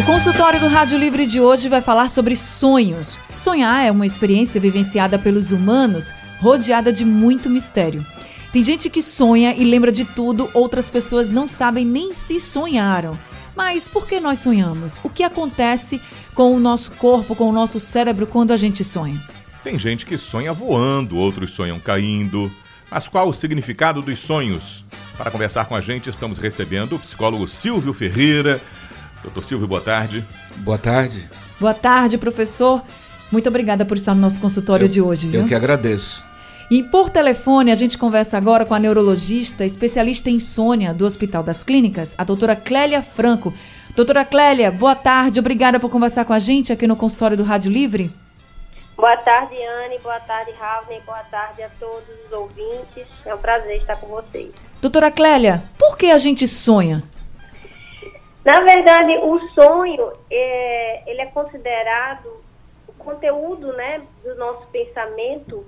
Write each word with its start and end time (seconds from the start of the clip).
o 0.00 0.02
consultório 0.02 0.58
do 0.58 0.66
Rádio 0.66 0.96
Livre 0.96 1.26
de 1.26 1.42
hoje 1.42 1.68
vai 1.68 1.82
falar 1.82 2.08
sobre 2.08 2.34
sonhos. 2.34 3.20
Sonhar 3.36 3.84
é 3.84 3.90
uma 3.90 4.06
experiência 4.06 4.58
vivenciada 4.58 5.18
pelos 5.18 5.50
humanos 5.50 6.10
rodeada 6.40 6.90
de 6.90 7.04
muito 7.04 7.50
mistério. 7.50 8.02
Tem 8.50 8.62
gente 8.62 8.88
que 8.88 9.02
sonha 9.02 9.54
e 9.54 9.62
lembra 9.62 9.92
de 9.92 10.06
tudo, 10.06 10.48
outras 10.54 10.88
pessoas 10.88 11.28
não 11.28 11.46
sabem 11.46 11.84
nem 11.84 12.14
se 12.14 12.40
sonharam. 12.40 13.18
Mas 13.54 13.88
por 13.88 14.06
que 14.06 14.18
nós 14.18 14.38
sonhamos? 14.38 14.98
O 15.04 15.10
que 15.10 15.22
acontece 15.22 16.00
com 16.34 16.54
o 16.54 16.58
nosso 16.58 16.92
corpo, 16.92 17.36
com 17.36 17.50
o 17.50 17.52
nosso 17.52 17.78
cérebro 17.78 18.26
quando 18.26 18.52
a 18.52 18.56
gente 18.56 18.82
sonha? 18.82 19.20
Tem 19.62 19.78
gente 19.78 20.06
que 20.06 20.16
sonha 20.16 20.54
voando, 20.54 21.18
outros 21.18 21.50
sonham 21.50 21.78
caindo. 21.78 22.50
Mas 22.90 23.06
qual 23.06 23.28
o 23.28 23.34
significado 23.34 24.00
dos 24.00 24.18
sonhos? 24.18 24.82
Para 25.18 25.30
conversar 25.30 25.66
com 25.66 25.74
a 25.74 25.80
gente, 25.82 26.08
estamos 26.08 26.38
recebendo 26.38 26.96
o 26.96 26.98
psicólogo 26.98 27.46
Silvio 27.46 27.92
Ferreira, 27.92 28.62
Doutor 29.22 29.44
Silvio, 29.44 29.68
boa 29.68 29.80
tarde. 29.80 30.26
Boa 30.58 30.78
tarde. 30.78 31.28
Boa 31.58 31.74
tarde, 31.74 32.16
professor. 32.16 32.82
Muito 33.30 33.48
obrigada 33.48 33.84
por 33.84 33.96
estar 33.96 34.14
no 34.14 34.20
nosso 34.20 34.40
consultório 34.40 34.84
eu, 34.84 34.88
de 34.88 35.00
hoje. 35.00 35.28
Viu? 35.28 35.42
Eu 35.42 35.46
que 35.46 35.54
agradeço. 35.54 36.24
E 36.70 36.82
por 36.82 37.10
telefone, 37.10 37.70
a 37.70 37.74
gente 37.74 37.98
conversa 37.98 38.36
agora 38.36 38.64
com 38.64 38.74
a 38.74 38.78
neurologista, 38.78 39.64
especialista 39.64 40.30
em 40.30 40.36
insônia 40.36 40.94
do 40.94 41.04
Hospital 41.04 41.42
das 41.42 41.62
Clínicas, 41.62 42.14
a 42.16 42.24
doutora 42.24 42.54
Clélia 42.54 43.02
Franco. 43.02 43.52
Doutora 43.96 44.24
Clélia, 44.24 44.70
boa 44.70 44.94
tarde. 44.94 45.40
Obrigada 45.40 45.80
por 45.80 45.90
conversar 45.90 46.24
com 46.24 46.32
a 46.32 46.38
gente 46.38 46.72
aqui 46.72 46.86
no 46.86 46.96
consultório 46.96 47.36
do 47.36 47.42
Rádio 47.42 47.72
Livre. 47.72 48.12
Boa 48.96 49.16
tarde, 49.16 49.56
Anne. 49.84 49.98
Boa 49.98 50.20
tarde, 50.20 50.52
Raven. 50.60 51.00
Boa 51.04 51.22
tarde 51.30 51.62
a 51.62 51.68
todos 51.80 52.04
os 52.26 52.32
ouvintes. 52.32 53.06
É 53.26 53.34
um 53.34 53.38
prazer 53.38 53.78
estar 53.78 53.96
com 53.96 54.06
vocês. 54.06 54.50
Doutora 54.80 55.10
Clélia, 55.10 55.64
por 55.76 55.96
que 55.96 56.10
a 56.10 56.18
gente 56.18 56.46
sonha? 56.46 57.02
Na 58.44 58.58
verdade, 58.60 59.18
o 59.18 59.38
sonho 59.50 60.12
é, 60.30 61.10
ele 61.10 61.20
é 61.20 61.26
considerado 61.26 62.40
o 62.88 62.92
conteúdo 62.94 63.72
né, 63.74 64.02
do 64.24 64.34
nosso 64.36 64.66
pensamento, 64.68 65.64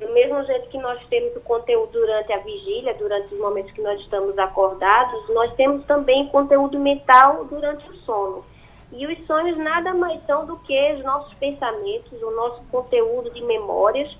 do 0.00 0.12
mesmo 0.12 0.42
jeito 0.44 0.68
que 0.68 0.78
nós 0.78 0.98
temos 1.08 1.36
o 1.36 1.40
conteúdo 1.40 1.92
durante 1.92 2.32
a 2.32 2.38
vigília, 2.38 2.94
durante 2.94 3.34
os 3.34 3.40
momentos 3.40 3.72
que 3.72 3.82
nós 3.82 4.00
estamos 4.00 4.38
acordados, 4.38 5.28
nós 5.28 5.54
temos 5.54 5.84
também 5.86 6.28
conteúdo 6.28 6.78
mental 6.78 7.44
durante 7.44 7.88
o 7.88 7.96
sono. 7.96 8.44
E 8.92 9.06
os 9.06 9.26
sonhos 9.26 9.58
nada 9.58 9.92
mais 9.92 10.24
são 10.26 10.46
do 10.46 10.56
que 10.58 10.92
os 10.94 11.04
nossos 11.04 11.34
pensamentos, 11.34 12.22
o 12.22 12.30
nosso 12.30 12.62
conteúdo 12.70 13.30
de 13.30 13.42
memórias, 13.42 14.16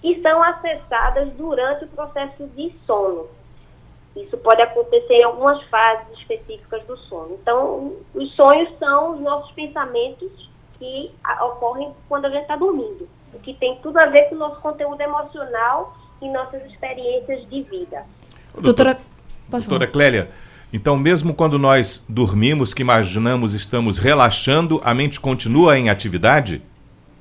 que 0.00 0.20
são 0.20 0.42
acessadas 0.42 1.28
durante 1.34 1.84
o 1.84 1.88
processo 1.88 2.46
de 2.48 2.72
sono. 2.86 3.28
Isso 4.16 4.36
pode 4.38 4.62
acontecer 4.62 5.14
em 5.14 5.24
algumas 5.24 5.62
fases 5.64 6.06
específicas 6.18 6.82
do 6.84 6.96
sono. 6.96 7.38
Então, 7.40 7.92
os 8.14 8.34
sonhos 8.34 8.70
são 8.78 9.14
os 9.14 9.20
nossos 9.20 9.52
pensamentos 9.52 10.30
que 10.78 11.10
ocorrem 11.42 11.92
quando 12.08 12.26
a 12.26 12.30
gente 12.30 12.42
está 12.42 12.56
dormindo, 12.56 13.08
o 13.34 13.38
que 13.38 13.54
tem 13.54 13.76
tudo 13.82 13.98
a 13.98 14.06
ver 14.06 14.28
com 14.28 14.34
o 14.34 14.38
nosso 14.38 14.60
conteúdo 14.60 15.00
emocional 15.00 15.96
e 16.20 16.28
nossas 16.30 16.64
experiências 16.66 17.48
de 17.48 17.62
vida. 17.62 18.04
Doutora, 18.58 18.98
doutora 19.48 19.86
Clélia, 19.86 20.30
então 20.72 20.96
mesmo 20.96 21.34
quando 21.34 21.58
nós 21.58 22.04
dormimos, 22.08 22.72
que 22.72 22.82
imaginamos 22.82 23.54
estamos 23.54 23.98
relaxando, 23.98 24.80
a 24.84 24.94
mente 24.94 25.20
continua 25.20 25.78
em 25.78 25.90
atividade? 25.90 26.62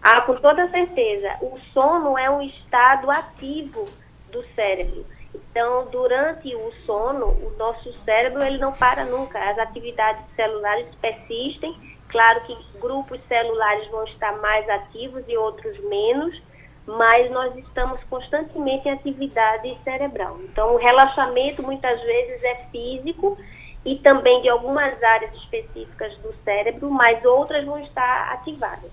Ah, 0.02 0.22
com 0.22 0.36
toda 0.36 0.70
certeza. 0.70 1.30
O 1.42 1.58
sono 1.74 2.18
é 2.18 2.30
um 2.30 2.42
estado 2.42 3.10
ativo 3.10 3.86
do 4.32 4.44
cérebro. 4.56 5.06
Então, 5.52 5.88
durante 5.92 6.54
o 6.56 6.72
sono, 6.86 7.26
o 7.26 7.56
nosso 7.58 7.94
cérebro 8.04 8.44
ele 8.44 8.58
não 8.58 8.72
para 8.74 9.06
nunca. 9.06 9.40
As 9.40 9.58
atividades 9.60 10.24
celulares 10.36 10.88
persistem. 11.02 11.76
Claro 12.10 12.42
que 12.42 12.58
grupos 12.80 13.20
celulares 13.28 13.90
vão 13.90 14.04
estar 14.06 14.38
mais 14.38 14.68
ativos 14.70 15.24
e 15.28 15.36
outros 15.36 15.78
menos, 15.90 16.42
mas 16.86 17.30
nós 17.32 17.56
estamos 17.58 18.00
constantemente 18.10 18.88
em 18.88 18.92
atividade 18.92 19.78
cerebral. 19.84 20.40
Então, 20.44 20.76
o 20.76 20.78
relaxamento 20.78 21.64
muitas 21.64 22.00
vezes 22.02 22.44
é 22.44 22.56
físico 22.72 23.38
e 23.84 23.96
também 23.98 24.42
de 24.42 24.50
algumas 24.50 25.02
áreas 25.04 25.34
específicas 25.36 26.16
do 26.18 26.34
cérebro, 26.44 26.90
mas 26.90 27.24
outras 27.26 27.66
vão 27.66 27.80
estar 27.80 28.34
ativadas. 28.34 28.92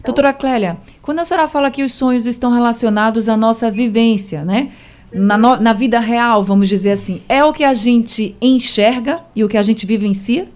Então, 0.00 0.14
Doutora 0.14 0.32
Clélia, 0.32 0.76
quando 1.00 1.20
a 1.20 1.24
senhora 1.24 1.46
fala 1.46 1.70
que 1.70 1.84
os 1.84 1.92
sonhos 1.94 2.26
estão 2.26 2.50
relacionados 2.50 3.28
à 3.28 3.36
nossa 3.36 3.70
vivência, 3.70 4.44
né? 4.44 4.72
Na, 5.12 5.36
no, 5.36 5.56
na 5.56 5.72
vida 5.72 6.00
real, 6.00 6.42
vamos 6.42 6.68
dizer 6.68 6.92
assim, 6.92 7.22
é 7.28 7.44
o 7.44 7.52
que 7.52 7.64
a 7.64 7.72
gente 7.72 8.36
enxerga 8.40 9.22
e 9.34 9.44
o 9.44 9.48
que 9.48 9.58
a 9.58 9.62
gente 9.62 9.84
vivencia? 9.84 10.48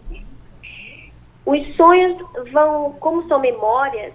Os 1.45 1.77
sonhos 1.77 2.17
vão, 2.53 2.93
como 2.99 3.27
são 3.29 3.39
memórias, 3.39 4.13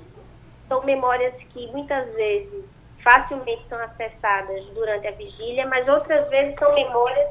são 0.68 0.84
memórias 0.84 1.34
que 1.54 1.68
muitas 1.68 2.12
vezes 2.16 2.66
facilmente 3.04 3.62
são 3.70 3.78
acessadas 3.80 4.64
durante 4.74 5.08
a 5.08 5.12
vigília, 5.12 5.68
mas 5.68 5.88
outras 5.88 6.28
vezes 6.30 6.56
são 6.60 6.74
memórias 6.74 7.30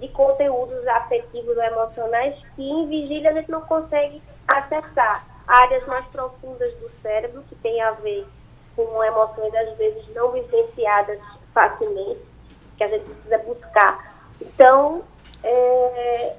de 0.00 0.08
conteúdos 0.08 0.86
afetivos 0.88 1.56
ou 1.56 1.62
emocionais 1.62 2.34
que 2.56 2.62
em 2.62 2.88
vigília 2.88 3.30
a 3.30 3.34
gente 3.34 3.50
não 3.50 3.60
consegue 3.62 4.22
acessar. 4.48 5.26
Áreas 5.46 5.86
mais 5.86 6.06
profundas 6.06 6.72
do 6.74 6.90
cérebro 7.02 7.42
que 7.48 7.54
tem 7.56 7.80
a 7.82 7.90
ver 7.92 8.26
com 8.74 9.04
emoções 9.04 9.54
às 9.54 9.76
vezes 9.76 10.02
não 10.14 10.32
vivenciadas 10.32 11.18
facilmente 11.52 12.31
que 12.88 12.94
a 12.94 12.98
gente 12.98 13.04
precisa 13.04 13.38
buscar. 13.38 14.14
Então, 14.40 15.02
é, 15.42 16.34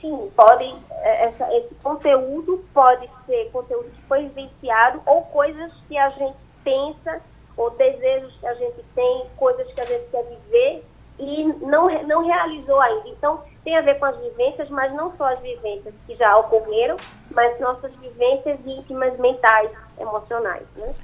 sim, 0.00 0.30
pode, 0.34 0.64
é, 0.90 1.26
essa, 1.26 1.56
esse 1.56 1.74
conteúdo 1.76 2.64
pode 2.74 3.08
ser 3.26 3.50
conteúdo 3.52 3.90
que 3.90 4.02
foi 4.02 4.22
vivenciado 4.22 5.00
ou 5.06 5.22
coisas 5.22 5.72
que 5.88 5.96
a 5.96 6.10
gente 6.10 6.36
pensa 6.64 7.20
ou 7.56 7.70
desejos 7.70 8.34
que 8.38 8.46
a 8.46 8.54
gente 8.54 8.84
tem, 8.94 9.24
coisas 9.36 9.66
que 9.72 9.80
a 9.80 9.84
gente 9.84 10.10
quer 10.10 10.24
viver 10.24 10.84
e 11.18 11.44
não, 11.64 11.88
não 12.04 12.26
realizou 12.26 12.80
ainda. 12.80 13.08
Então, 13.08 13.42
tem 13.64 13.76
a 13.76 13.80
ver 13.80 13.98
com 13.98 14.04
as 14.04 14.16
vivências, 14.18 14.68
mas 14.68 14.92
não 14.92 15.16
só 15.16 15.32
as 15.32 15.40
vivências 15.40 15.94
que 16.06 16.14
já 16.16 16.36
ocorreram, 16.36 16.96
mas 17.30 17.58
nossas 17.58 17.92
vivências 17.96 18.58
íntimas, 18.66 19.18
mentais, 19.18 19.70
emocionais, 19.98 20.66
né? 20.76 20.94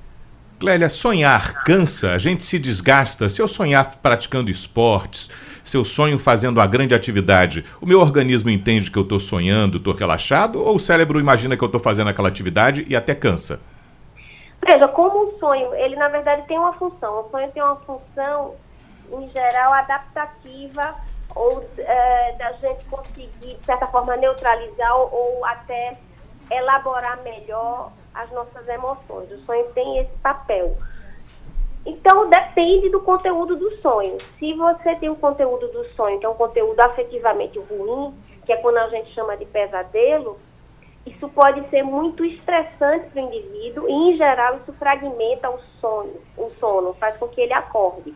Clélia, 0.63 0.89
sonhar 0.89 1.65
cansa, 1.65 2.13
a 2.13 2.19
gente 2.19 2.45
se 2.45 2.57
desgasta. 2.57 3.29
Se 3.29 3.43
eu 3.43 3.49
sonhar 3.49 3.97
praticando 3.97 4.49
esportes, 4.49 5.29
se 5.65 5.77
eu 5.77 5.85
sonho 5.85 6.21
fazendo 6.21 6.59
uma 6.59 6.67
grande 6.69 6.95
atividade, 6.95 7.65
o 7.81 7.87
meu 7.87 7.99
organismo 7.99 8.49
entende 8.49 8.89
que 8.89 8.97
eu 8.97 9.03
estou 9.03 9.19
sonhando, 9.19 9.79
estou 9.79 9.93
relaxado, 9.93 10.63
ou 10.63 10.77
o 10.77 10.79
cérebro 10.79 11.19
imagina 11.19 11.57
que 11.57 11.65
eu 11.65 11.67
estou 11.67 11.81
fazendo 11.81 12.11
aquela 12.11 12.29
atividade 12.29 12.87
e 12.89 12.95
até 12.95 13.13
cansa? 13.13 13.59
Veja, 14.65 14.87
como 14.87 15.25
o 15.25 15.39
sonho, 15.41 15.75
ele 15.75 15.97
na 15.97 16.07
verdade 16.07 16.47
tem 16.47 16.57
uma 16.57 16.75
função. 16.75 17.23
O 17.23 17.31
sonho 17.33 17.51
tem 17.51 17.61
uma 17.61 17.75
função, 17.75 18.55
em 19.15 19.29
geral, 19.31 19.73
adaptativa, 19.73 20.95
ou 21.35 21.69
é, 21.77 22.37
da 22.39 22.53
gente 22.53 22.85
conseguir, 22.85 23.57
de 23.59 23.67
certa 23.67 23.89
forma, 23.89 24.17
neutralizar 24.17 24.95
ou, 24.95 25.13
ou 25.13 25.45
até 25.45 25.99
elaborar 26.49 27.21
melhor 27.25 27.91
as 28.15 28.31
nossas 28.33 28.67
emoções. 28.69 29.31
O 29.31 29.39
sonho 29.45 29.67
tem 29.75 29.99
esse 29.99 30.17
papel. 30.19 30.77
Então, 31.85 32.29
depende 32.29 32.89
do 32.91 33.01
conteúdo 33.01 33.57
do 33.57 33.77
sonho. 33.79 34.19
Se 34.39 34.55
você 34.55 34.95
tem 34.97 35.09
um 35.09 35.17
conteúdo 35.17 35.67
do 35.69 35.85
sonho 35.95 36.19
que 36.21 36.27
é 36.27 36.29
um 36.29 36.35
conteúdo 36.35 36.79
afetivamente 36.81 37.59
ruim, 37.59 38.15
que 38.47 38.53
é 38.53 38.57
quando 38.57 38.79
a 38.79 38.89
gente 38.89 39.13
chama 39.13 39.37
de 39.37 39.45
pesadelo, 39.47 40.39
isso 41.05 41.29
pode 41.29 41.69
ser 41.69 41.83
muito 41.83 42.25
estressante 42.25 43.07
para 43.11 43.23
o 43.23 43.27
indivíduo 43.27 43.89
e, 43.89 43.93
em 43.93 44.17
geral, 44.17 44.57
isso 44.59 44.73
fragmenta 44.75 45.51
o 45.51 45.59
sono, 45.81 46.15
o 46.37 46.51
sono, 46.61 46.95
faz 46.95 47.17
com 47.17 47.27
que 47.27 47.41
ele 47.41 47.53
acorde. 47.53 48.15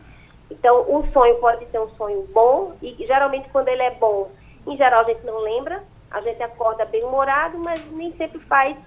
Então, 0.49 0.85
um 0.89 1.11
sonho 1.11 1.35
pode 1.39 1.65
ser 1.65 1.79
um 1.79 1.89
sonho 1.89 2.25
bom 2.33 2.73
e, 2.81 2.93
geralmente, 3.05 3.49
quando 3.49 3.67
ele 3.67 3.83
é 3.83 3.91
bom, 3.91 4.31
em 4.65 4.77
geral, 4.77 5.01
a 5.01 5.03
gente 5.03 5.25
não 5.25 5.39
lembra, 5.39 5.83
a 6.09 6.21
gente 6.21 6.41
acorda 6.41 6.85
bem-humorado, 6.85 7.57
mas 7.59 7.85
nem 7.91 8.13
sempre 8.15 8.39
faz 8.39 8.77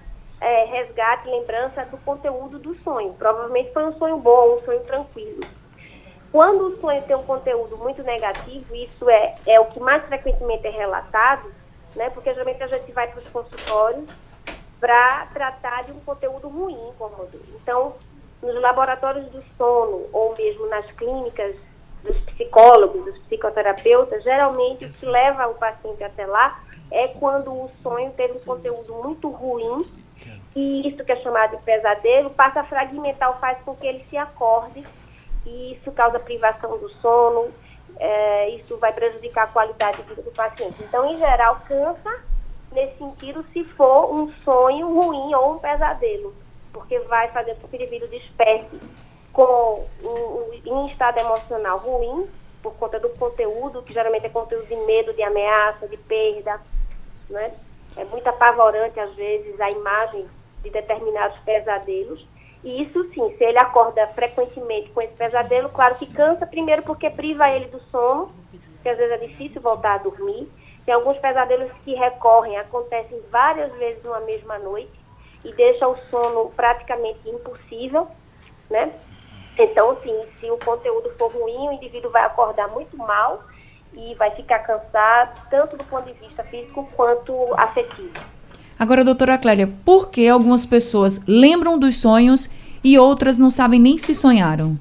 é, 0.41 0.65
resgate, 0.65 1.29
lembrança 1.29 1.85
do 1.85 1.97
conteúdo 1.99 2.57
do 2.57 2.75
sonho. 2.83 3.13
Provavelmente 3.13 3.71
foi 3.71 3.85
um 3.85 3.93
sonho 3.93 4.17
bom, 4.17 4.57
um 4.57 4.65
sonho 4.65 4.79
tranquilo. 4.81 5.41
Quando 6.31 6.67
o 6.67 6.81
sonho 6.81 7.03
tem 7.03 7.15
um 7.15 7.23
conteúdo 7.23 7.77
muito 7.77 8.01
negativo, 8.01 8.75
isso 8.75 9.09
é, 9.09 9.35
é 9.45 9.59
o 9.59 9.65
que 9.65 9.79
mais 9.79 10.03
frequentemente 10.05 10.65
é 10.65 10.71
relatado, 10.71 11.51
né? 11.95 12.09
Porque 12.09 12.33
geralmente 12.33 12.63
a 12.63 12.67
gente 12.67 12.91
vai 12.91 13.07
para 13.07 13.21
os 13.21 13.27
consultórios 13.27 14.09
para 14.79 15.27
tratar 15.27 15.83
de 15.83 15.91
um 15.91 15.99
conteúdo 15.99 16.47
ruim, 16.47 16.89
incômodo. 16.89 17.39
Então, 17.61 17.93
nos 18.41 18.59
laboratórios 18.59 19.27
do 19.27 19.43
sono 19.57 20.07
ou 20.11 20.35
mesmo 20.35 20.65
nas 20.67 20.89
clínicas 20.93 21.55
dos 22.01 22.17
psicólogos, 22.21 23.05
dos 23.05 23.17
psicoterapeutas, 23.25 24.23
geralmente 24.23 24.85
o 24.85 24.91
que 24.91 25.05
leva 25.05 25.47
o 25.47 25.55
paciente 25.55 26.03
até 26.03 26.25
lá 26.25 26.59
é 26.89 27.09
quando 27.09 27.51
o 27.51 27.69
sonho 27.83 28.11
teve 28.13 28.33
um 28.33 28.39
conteúdo 28.39 28.95
muito 28.95 29.29
ruim 29.29 29.85
e 30.55 30.87
isso 30.87 31.03
que 31.03 31.11
é 31.11 31.15
chamado 31.17 31.57
de 31.57 31.63
pesadelo 31.63 32.29
passa 32.31 32.61
a 32.61 32.63
fragmentar, 32.63 33.39
faz 33.39 33.57
com 33.63 33.75
que 33.75 33.87
ele 33.87 34.05
se 34.09 34.17
acorde 34.17 34.85
e 35.45 35.73
isso 35.73 35.91
causa 35.91 36.19
privação 36.19 36.77
do 36.77 36.89
sono, 36.95 37.51
é, 37.97 38.49
isso 38.49 38.77
vai 38.77 38.93
prejudicar 38.93 39.45
a 39.45 39.51
qualidade 39.51 39.97
de 39.97 40.03
vida 40.03 40.21
do 40.21 40.31
paciente. 40.31 40.83
Então, 40.83 41.05
em 41.09 41.17
geral, 41.17 41.61
cansa 41.67 42.23
nesse 42.71 42.97
sentido 42.97 43.45
se 43.51 43.63
for 43.63 44.13
um 44.13 44.31
sonho 44.43 44.87
ruim 44.93 45.33
ou 45.33 45.53
um 45.55 45.59
pesadelo, 45.59 46.33
porque 46.71 46.99
vai 46.99 47.27
fazer 47.29 47.55
com 47.55 47.67
que 47.67 47.75
o 47.75 47.81
indivíduo 47.81 48.07
desperte 48.07 48.79
com 49.33 49.87
um, 50.03 50.73
um, 50.73 50.87
estado 50.87 51.19
emocional 51.19 51.77
ruim, 51.79 52.27
por 52.61 52.73
conta 52.73 52.99
do 52.99 53.09
conteúdo, 53.09 53.81
que 53.81 53.93
geralmente 53.93 54.25
é 54.25 54.29
conteúdo 54.29 54.67
de 54.67 54.75
medo, 54.75 55.13
de 55.13 55.23
ameaça, 55.23 55.87
de 55.87 55.97
perda, 55.97 56.61
né? 57.29 57.51
É 57.97 58.05
muito 58.05 58.27
apavorante, 58.27 58.99
às 58.99 59.13
vezes, 59.15 59.59
a 59.59 59.69
imagem 59.69 60.27
de 60.63 60.69
determinados 60.69 61.37
pesadelos. 61.39 62.25
E 62.63 62.83
isso 62.83 63.03
sim, 63.13 63.35
se 63.37 63.43
ele 63.43 63.57
acorda 63.57 64.05
frequentemente 64.07 64.89
com 64.89 65.01
esse 65.01 65.13
pesadelo, 65.13 65.69
claro 65.69 65.95
que 65.95 66.05
cansa, 66.05 66.45
primeiro 66.45 66.83
porque 66.83 67.09
priva 67.09 67.49
ele 67.49 67.65
do 67.65 67.79
sono, 67.91 68.31
que 68.83 68.89
às 68.89 68.97
vezes 68.97 69.13
é 69.13 69.25
difícil 69.25 69.61
voltar 69.61 69.95
a 69.95 69.97
dormir. 69.97 70.47
Tem 70.85 70.93
alguns 70.93 71.17
pesadelos 71.17 71.71
que 71.83 71.93
recorrem, 71.93 72.57
acontecem 72.57 73.19
várias 73.31 73.71
vezes 73.73 74.03
numa 74.03 74.19
mesma 74.21 74.59
noite 74.59 74.99
e 75.43 75.51
deixa 75.53 75.87
o 75.87 75.97
sono 76.09 76.51
praticamente 76.51 77.27
impossível, 77.27 78.07
né? 78.69 78.91
Então, 79.57 79.97
sim, 80.01 80.25
se 80.39 80.49
o 80.49 80.57
conteúdo 80.57 81.09
for 81.17 81.31
ruim, 81.31 81.69
o 81.69 81.71
indivíduo 81.73 82.11
vai 82.11 82.23
acordar 82.23 82.67
muito 82.69 82.97
mal 82.97 83.43
e 83.93 84.15
vai 84.15 84.31
ficar 84.31 84.59
cansado, 84.59 85.39
tanto 85.49 85.77
do 85.77 85.83
ponto 85.83 86.05
de 86.05 86.13
vista 86.13 86.43
físico 86.43 86.87
quanto 86.95 87.33
afetivo. 87.57 88.13
Agora, 88.81 89.03
doutora 89.03 89.37
Clélia, 89.37 89.69
por 89.85 90.09
que 90.09 90.27
algumas 90.27 90.65
pessoas 90.65 91.23
lembram 91.27 91.77
dos 91.77 92.01
sonhos 92.01 92.49
e 92.83 92.97
outras 92.97 93.37
não 93.37 93.51
sabem 93.51 93.79
nem 93.79 93.95
se 93.95 94.15
sonharam? 94.15 94.75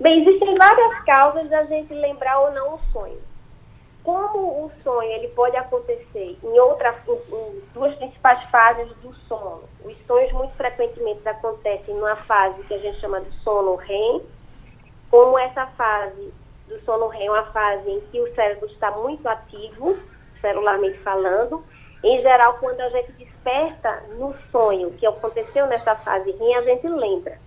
Bem, 0.00 0.20
existem 0.20 0.58
várias 0.58 1.04
causas 1.04 1.48
da 1.48 1.62
gente 1.66 1.94
lembrar 1.94 2.36
ou 2.40 2.52
não 2.52 2.74
o 2.74 2.80
sonho. 2.92 3.20
Como 4.02 4.64
o 4.64 4.72
sonho 4.82 5.08
ele 5.08 5.28
pode 5.28 5.56
acontecer 5.56 6.36
em, 6.42 6.58
outra, 6.58 6.96
em, 7.06 7.12
em 7.32 7.62
duas 7.72 7.94
principais 7.94 8.42
fases 8.50 8.88
do 9.04 9.14
sono. 9.28 9.62
Os 9.84 9.96
sonhos 10.04 10.32
muito 10.32 10.54
frequentemente 10.56 11.28
acontecem 11.28 11.94
numa 11.94 12.16
fase 12.16 12.60
que 12.64 12.74
a 12.74 12.78
gente 12.78 12.98
chama 12.98 13.20
de 13.20 13.30
sono 13.44 13.76
REM, 13.76 14.20
como 15.08 15.38
essa 15.38 15.64
fase 15.76 16.34
do 16.66 16.80
sono 16.84 17.06
REM 17.06 17.28
é 17.28 17.30
uma 17.30 17.44
fase 17.52 17.88
em 17.88 18.00
que 18.10 18.20
o 18.20 18.34
cérebro 18.34 18.66
está 18.66 18.90
muito 18.90 19.28
ativo, 19.28 19.96
celularmente 20.40 20.98
falando. 20.98 21.62
Em 22.02 22.22
geral, 22.22 22.58
quando 22.60 22.80
a 22.80 22.88
gente 22.90 23.12
desperta 23.12 24.04
no 24.18 24.34
sonho 24.52 24.92
que 24.92 25.06
aconteceu 25.06 25.66
nessa 25.66 25.96
fase 25.96 26.30
REM, 26.30 26.56
a 26.56 26.62
gente 26.62 26.86
lembra. 26.86 27.38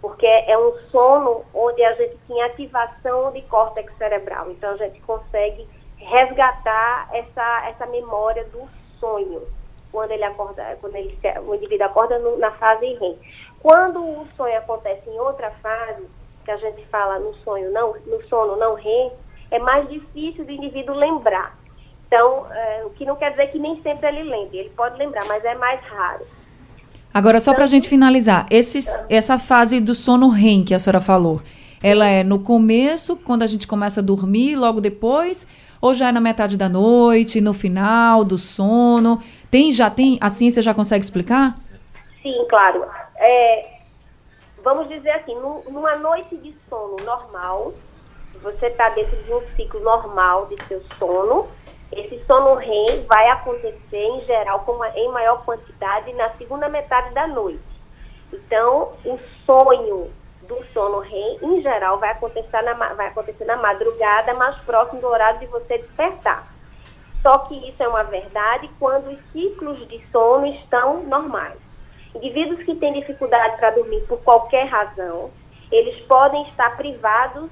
Porque 0.00 0.26
é 0.26 0.56
um 0.56 0.72
sono 0.90 1.44
onde 1.52 1.82
a 1.82 1.94
gente 1.94 2.16
tinha 2.26 2.46
ativação 2.46 3.32
de 3.32 3.42
córtex 3.42 3.92
cerebral. 3.96 4.50
Então, 4.50 4.70
a 4.70 4.76
gente 4.76 5.00
consegue 5.00 5.66
resgatar 5.96 7.08
essa, 7.12 7.68
essa 7.68 7.86
memória 7.86 8.44
do 8.44 8.68
sonho 9.00 9.42
quando 9.90 10.10
ele 10.10 10.24
acorda, 10.24 10.76
quando 10.80 10.94
ele, 10.94 11.18
o 11.46 11.54
indivíduo 11.54 11.86
acorda 11.86 12.18
no, 12.18 12.36
na 12.38 12.50
fase 12.52 12.86
REM. 12.94 13.18
Quando 13.60 13.98
o 14.00 14.28
sonho 14.36 14.56
acontece 14.58 15.08
em 15.08 15.18
outra 15.18 15.50
fase, 15.62 16.06
que 16.44 16.50
a 16.50 16.56
gente 16.58 16.84
fala 16.86 17.18
no 17.18 17.34
sonho 17.36 17.72
não, 17.72 17.94
no 18.06 18.22
sono 18.28 18.56
não 18.56 18.74
REM, 18.74 19.10
é 19.50 19.58
mais 19.58 19.88
difícil 19.88 20.44
do 20.44 20.52
indivíduo 20.52 20.94
lembrar. 20.94 21.56
Então, 22.16 22.46
é, 22.50 22.82
o 22.86 22.90
que 22.90 23.04
não 23.04 23.14
quer 23.14 23.32
dizer 23.32 23.48
que 23.48 23.58
nem 23.58 23.78
sempre 23.82 24.08
ele 24.08 24.22
lembre, 24.22 24.56
ele 24.56 24.70
pode 24.70 24.96
lembrar, 24.96 25.26
mas 25.26 25.44
é 25.44 25.54
mais 25.54 25.78
raro. 25.82 26.24
Agora, 27.12 27.38
só 27.40 27.52
para 27.52 27.64
a 27.64 27.66
gente 27.66 27.90
finalizar, 27.90 28.46
esses, 28.50 28.98
essa 29.10 29.38
fase 29.38 29.80
do 29.80 29.94
sono 29.94 30.30
REM 30.30 30.64
que 30.64 30.72
a 30.72 30.78
senhora 30.78 30.98
falou, 30.98 31.42
ela 31.82 32.06
é 32.06 32.24
no 32.24 32.38
começo, 32.38 33.18
quando 33.18 33.42
a 33.42 33.46
gente 33.46 33.66
começa 33.66 34.00
a 34.00 34.02
dormir, 34.02 34.56
logo 34.56 34.80
depois, 34.80 35.46
ou 35.78 35.92
já 35.92 36.08
é 36.08 36.12
na 36.12 36.18
metade 36.18 36.56
da 36.56 36.70
noite, 36.70 37.38
no 37.38 37.52
final 37.52 38.24
do 38.24 38.38
sono? 38.38 39.22
Tem, 39.50 39.70
já 39.70 39.90
tem, 39.90 40.16
a 40.18 40.30
ciência 40.30 40.62
já 40.62 40.72
consegue 40.72 41.04
explicar? 41.04 41.54
Sim, 42.22 42.46
claro. 42.48 42.82
É, 43.18 43.74
vamos 44.64 44.88
dizer 44.88 45.10
assim, 45.10 45.34
numa 45.68 45.96
noite 45.96 46.34
de 46.38 46.54
sono 46.70 46.96
normal, 47.04 47.74
você 48.42 48.68
está 48.68 48.88
dentro 48.88 49.22
de 49.22 49.34
um 49.34 49.42
ciclo 49.54 49.80
normal 49.80 50.46
de 50.46 50.56
seu 50.66 50.82
sono, 50.98 51.46
esse 51.92 52.22
sono 52.26 52.54
REM 52.54 53.04
vai 53.06 53.28
acontecer, 53.28 54.02
em 54.02 54.24
geral, 54.24 54.60
com 54.60 54.72
uma, 54.72 54.88
em 54.90 55.08
maior 55.10 55.44
quantidade 55.44 56.12
na 56.14 56.30
segunda 56.30 56.68
metade 56.68 57.14
da 57.14 57.26
noite. 57.26 57.62
Então, 58.32 58.92
o 59.04 59.18
sonho 59.44 60.10
do 60.42 60.64
sono 60.72 60.98
REM, 61.00 61.38
em 61.42 61.62
geral, 61.62 61.98
vai 61.98 62.10
acontecer, 62.10 62.62
na, 62.62 62.74
vai 62.74 63.08
acontecer 63.08 63.44
na 63.44 63.56
madrugada, 63.56 64.34
mais 64.34 64.60
próximo 64.62 65.00
do 65.00 65.06
horário 65.06 65.40
de 65.40 65.46
você 65.46 65.78
despertar. 65.78 66.46
Só 67.22 67.38
que 67.38 67.68
isso 67.68 67.82
é 67.82 67.88
uma 67.88 68.04
verdade 68.04 68.70
quando 68.78 69.10
os 69.10 69.18
ciclos 69.32 69.86
de 69.88 70.04
sono 70.10 70.46
estão 70.46 71.02
normais. 71.04 71.58
Indivíduos 72.14 72.62
que 72.62 72.74
têm 72.76 72.92
dificuldade 72.92 73.56
para 73.58 73.70
dormir 73.70 74.00
por 74.06 74.18
qualquer 74.22 74.66
razão, 74.66 75.30
eles 75.70 76.00
podem 76.06 76.42
estar 76.48 76.76
privados 76.76 77.50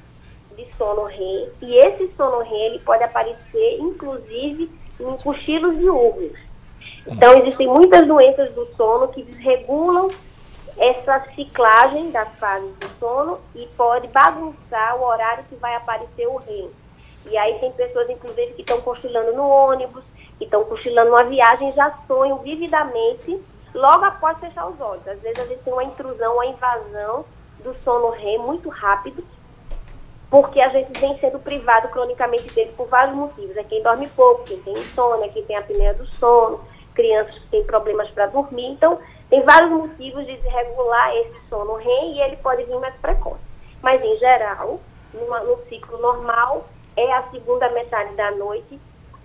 de 0.57 0.67
sono 0.77 1.05
REM, 1.05 1.49
e 1.63 1.77
esse 1.79 2.13
sono 2.17 2.41
REM 2.41 2.67
ele 2.67 2.79
pode 2.81 3.03
aparecer, 3.03 3.79
inclusive, 3.79 4.71
em 5.01 5.17
cochilos 5.19 5.77
diurnos. 5.77 6.39
Então, 7.07 7.37
existem 7.39 7.67
muitas 7.67 8.07
doenças 8.07 8.53
do 8.55 8.67
sono 8.77 9.09
que 9.09 9.23
desregulam 9.23 10.11
essa 10.77 11.25
ciclagem 11.35 12.11
das 12.11 12.29
fases 12.39 12.75
do 12.79 12.89
sono 12.99 13.39
e 13.55 13.67
pode 13.77 14.09
bagunçar 14.09 14.97
o 14.97 15.05
horário 15.05 15.45
que 15.49 15.55
vai 15.57 15.75
aparecer 15.75 16.27
o 16.27 16.37
REM. 16.37 16.71
E 17.27 17.37
aí 17.37 17.59
tem 17.59 17.73
pessoas, 17.73 18.09
inclusive, 18.11 18.53
que 18.55 18.63
estão 18.63 18.81
cochilando 18.81 19.33
no 19.35 19.49
ônibus, 19.49 20.03
que 20.39 20.45
estão 20.45 20.65
cochilando 20.65 21.11
numa 21.11 21.25
viagem, 21.25 21.73
já 21.73 21.97
sonham 22.07 22.39
vividamente 22.39 23.41
logo 23.73 24.05
após 24.05 24.39
fechar 24.39 24.67
os 24.67 24.81
olhos. 24.81 25.07
Às 25.07 25.21
vezes 25.21 25.39
a 25.39 25.47
gente 25.47 25.63
tem 25.63 25.73
uma 25.73 25.85
intrusão, 25.85 26.35
uma 26.35 26.47
invasão 26.47 27.25
do 27.63 27.75
sono 27.83 28.11
REM 28.11 28.39
muito 28.39 28.69
rápido, 28.69 29.25
porque 30.31 30.61
a 30.61 30.69
gente 30.69 30.99
vem 30.99 31.19
sendo 31.19 31.39
privado 31.39 31.89
cronicamente 31.89 32.53
dele 32.55 32.73
por 32.77 32.89
vários 32.89 33.17
motivos. 33.17 33.57
É 33.57 33.63
quem 33.63 33.83
dorme 33.83 34.09
pouco, 34.09 34.45
quem 34.45 34.61
tem 34.61 34.75
insônia, 34.75 35.29
quem 35.29 35.45
tem 35.45 35.57
apneia 35.57 35.95
do 35.95 36.07
sono, 36.19 36.61
crianças 36.95 37.35
que 37.35 37.49
têm 37.49 37.65
problemas 37.65 38.11
para 38.11 38.27
dormir. 38.27 38.67
Então, 38.73 38.99
tem 39.31 39.43
vários 39.43 39.71
motivos 39.71 40.27
de 40.27 40.37
desregular 40.37 41.15
esse 41.17 41.49
sono 41.49 41.77
REM 41.77 42.15
e 42.15 42.21
ele 42.21 42.37
pode 42.37 42.65
vir 42.65 42.79
mais 42.79 42.95
precoce. 42.97 43.41
Mas, 43.83 44.03
em 44.03 44.17
geral, 44.19 44.81
numa, 45.13 45.41
no 45.41 45.59
ciclo 45.69 45.99
normal, 45.99 46.67
é 46.97 47.13
a 47.13 47.23
segunda 47.31 47.69
metade 47.71 48.15
da 48.15 48.31
noite 48.33 48.79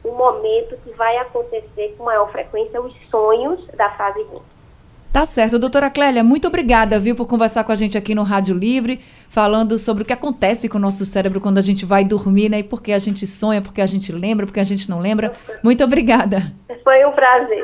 o 0.04 0.12
momento 0.12 0.78
que 0.78 0.92
vai 0.92 1.18
acontecer 1.18 1.96
com 1.98 2.06
maior 2.06 2.32
frequência 2.32 2.82
os 2.82 2.96
sonhos 3.10 3.66
da 3.76 3.90
fase 3.92 4.22
REM. 4.24 4.42
Tá 5.12 5.26
certo. 5.26 5.58
Doutora 5.58 5.90
Clélia, 5.90 6.24
muito 6.24 6.48
obrigada, 6.48 7.00
viu, 7.00 7.16
por 7.16 7.28
conversar 7.28 7.64
com 7.64 7.72
a 7.72 7.76
gente 7.76 7.98
aqui 7.98 8.14
no 8.14 8.22
Rádio 8.22 8.56
Livre, 8.56 9.02
falando 9.28 9.78
sobre 9.80 10.04
o 10.04 10.06
que 10.06 10.14
acontece 10.14 10.70
com 10.70 10.78
o 10.78 10.82
nosso 10.82 11.04
cérebro 11.04 11.42
quando 11.42 11.58
a 11.58 11.62
gente 11.62 11.84
vai 11.84 12.06
dormir, 12.06 12.48
né? 12.48 12.60
E 12.60 12.64
por 12.64 12.82
que 12.82 12.92
a 12.92 13.00
gente 13.00 13.26
sonha, 13.26 13.62
por 13.62 13.74
que 13.74 13.82
a 13.82 13.88
gente 13.88 14.12
lembra, 14.12 14.46
por 14.46 14.54
que 14.54 14.60
a 14.60 14.64
gente 14.64 14.88
não 14.88 15.00
lembra. 15.00 15.34
Muito 15.64 15.84
obrigada. 15.84 16.54
Foi 16.84 17.04
um 17.06 17.12
prazer. 17.12 17.64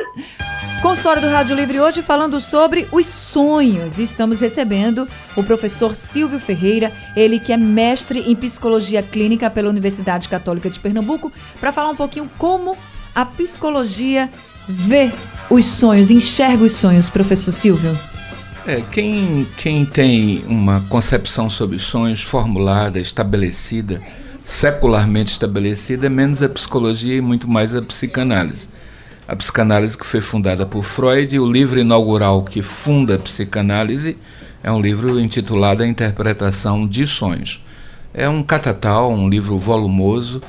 Consultório 0.81 1.21
do 1.21 1.29
Rádio 1.29 1.55
Livre 1.55 1.79
hoje 1.79 2.01
falando 2.01 2.41
sobre 2.41 2.87
os 2.91 3.05
sonhos. 3.05 3.99
Estamos 3.99 4.41
recebendo 4.41 5.07
o 5.35 5.43
professor 5.43 5.95
Silvio 5.95 6.39
Ferreira, 6.39 6.91
ele 7.15 7.39
que 7.39 7.53
é 7.53 7.57
mestre 7.57 8.19
em 8.29 8.35
psicologia 8.35 9.03
clínica 9.03 9.49
pela 9.49 9.69
Universidade 9.69 10.29
Católica 10.29 10.69
de 10.69 10.79
Pernambuco, 10.79 11.31
para 11.59 11.71
falar 11.71 11.89
um 11.89 11.95
pouquinho 11.95 12.29
como 12.37 12.75
a 13.13 13.23
psicologia 13.23 14.29
vê 14.67 15.11
os 15.49 15.65
sonhos, 15.65 16.09
enxerga 16.09 16.63
os 16.63 16.73
sonhos, 16.73 17.09
professor 17.09 17.51
Silvio? 17.51 17.97
É, 18.67 18.81
quem, 18.81 19.45
quem 19.57 19.85
tem 19.85 20.43
uma 20.47 20.81
concepção 20.89 21.49
sobre 21.49 21.75
os 21.75 21.83
sonhos 21.83 22.21
formulada, 22.21 22.99
estabelecida, 22.99 24.01
secularmente 24.43 25.31
estabelecida, 25.31 26.07
é 26.07 26.09
menos 26.09 26.41
a 26.41 26.49
psicologia 26.49 27.15
e 27.15 27.21
muito 27.21 27.47
mais 27.47 27.75
a 27.75 27.81
psicanálise. 27.81 28.67
A 29.27 29.35
psicanálise 29.35 29.97
que 29.97 30.05
foi 30.05 30.21
fundada 30.21 30.65
por 30.65 30.83
Freud, 30.83 31.39
o 31.39 31.51
livro 31.51 31.79
inaugural 31.79 32.43
que 32.43 32.61
funda 32.61 33.15
a 33.15 33.19
psicanálise 33.19 34.17
é 34.63 34.71
um 34.71 34.81
livro 34.81 35.19
intitulado 35.19 35.83
A 35.83 35.87
Interpretação 35.87 36.87
de 36.87 37.05
Sonhos. 37.05 37.63
É 38.13 38.27
um 38.27 38.41
catatal, 38.41 39.11
um 39.11 39.29
livro 39.29 39.59
volumoso, 39.59 40.41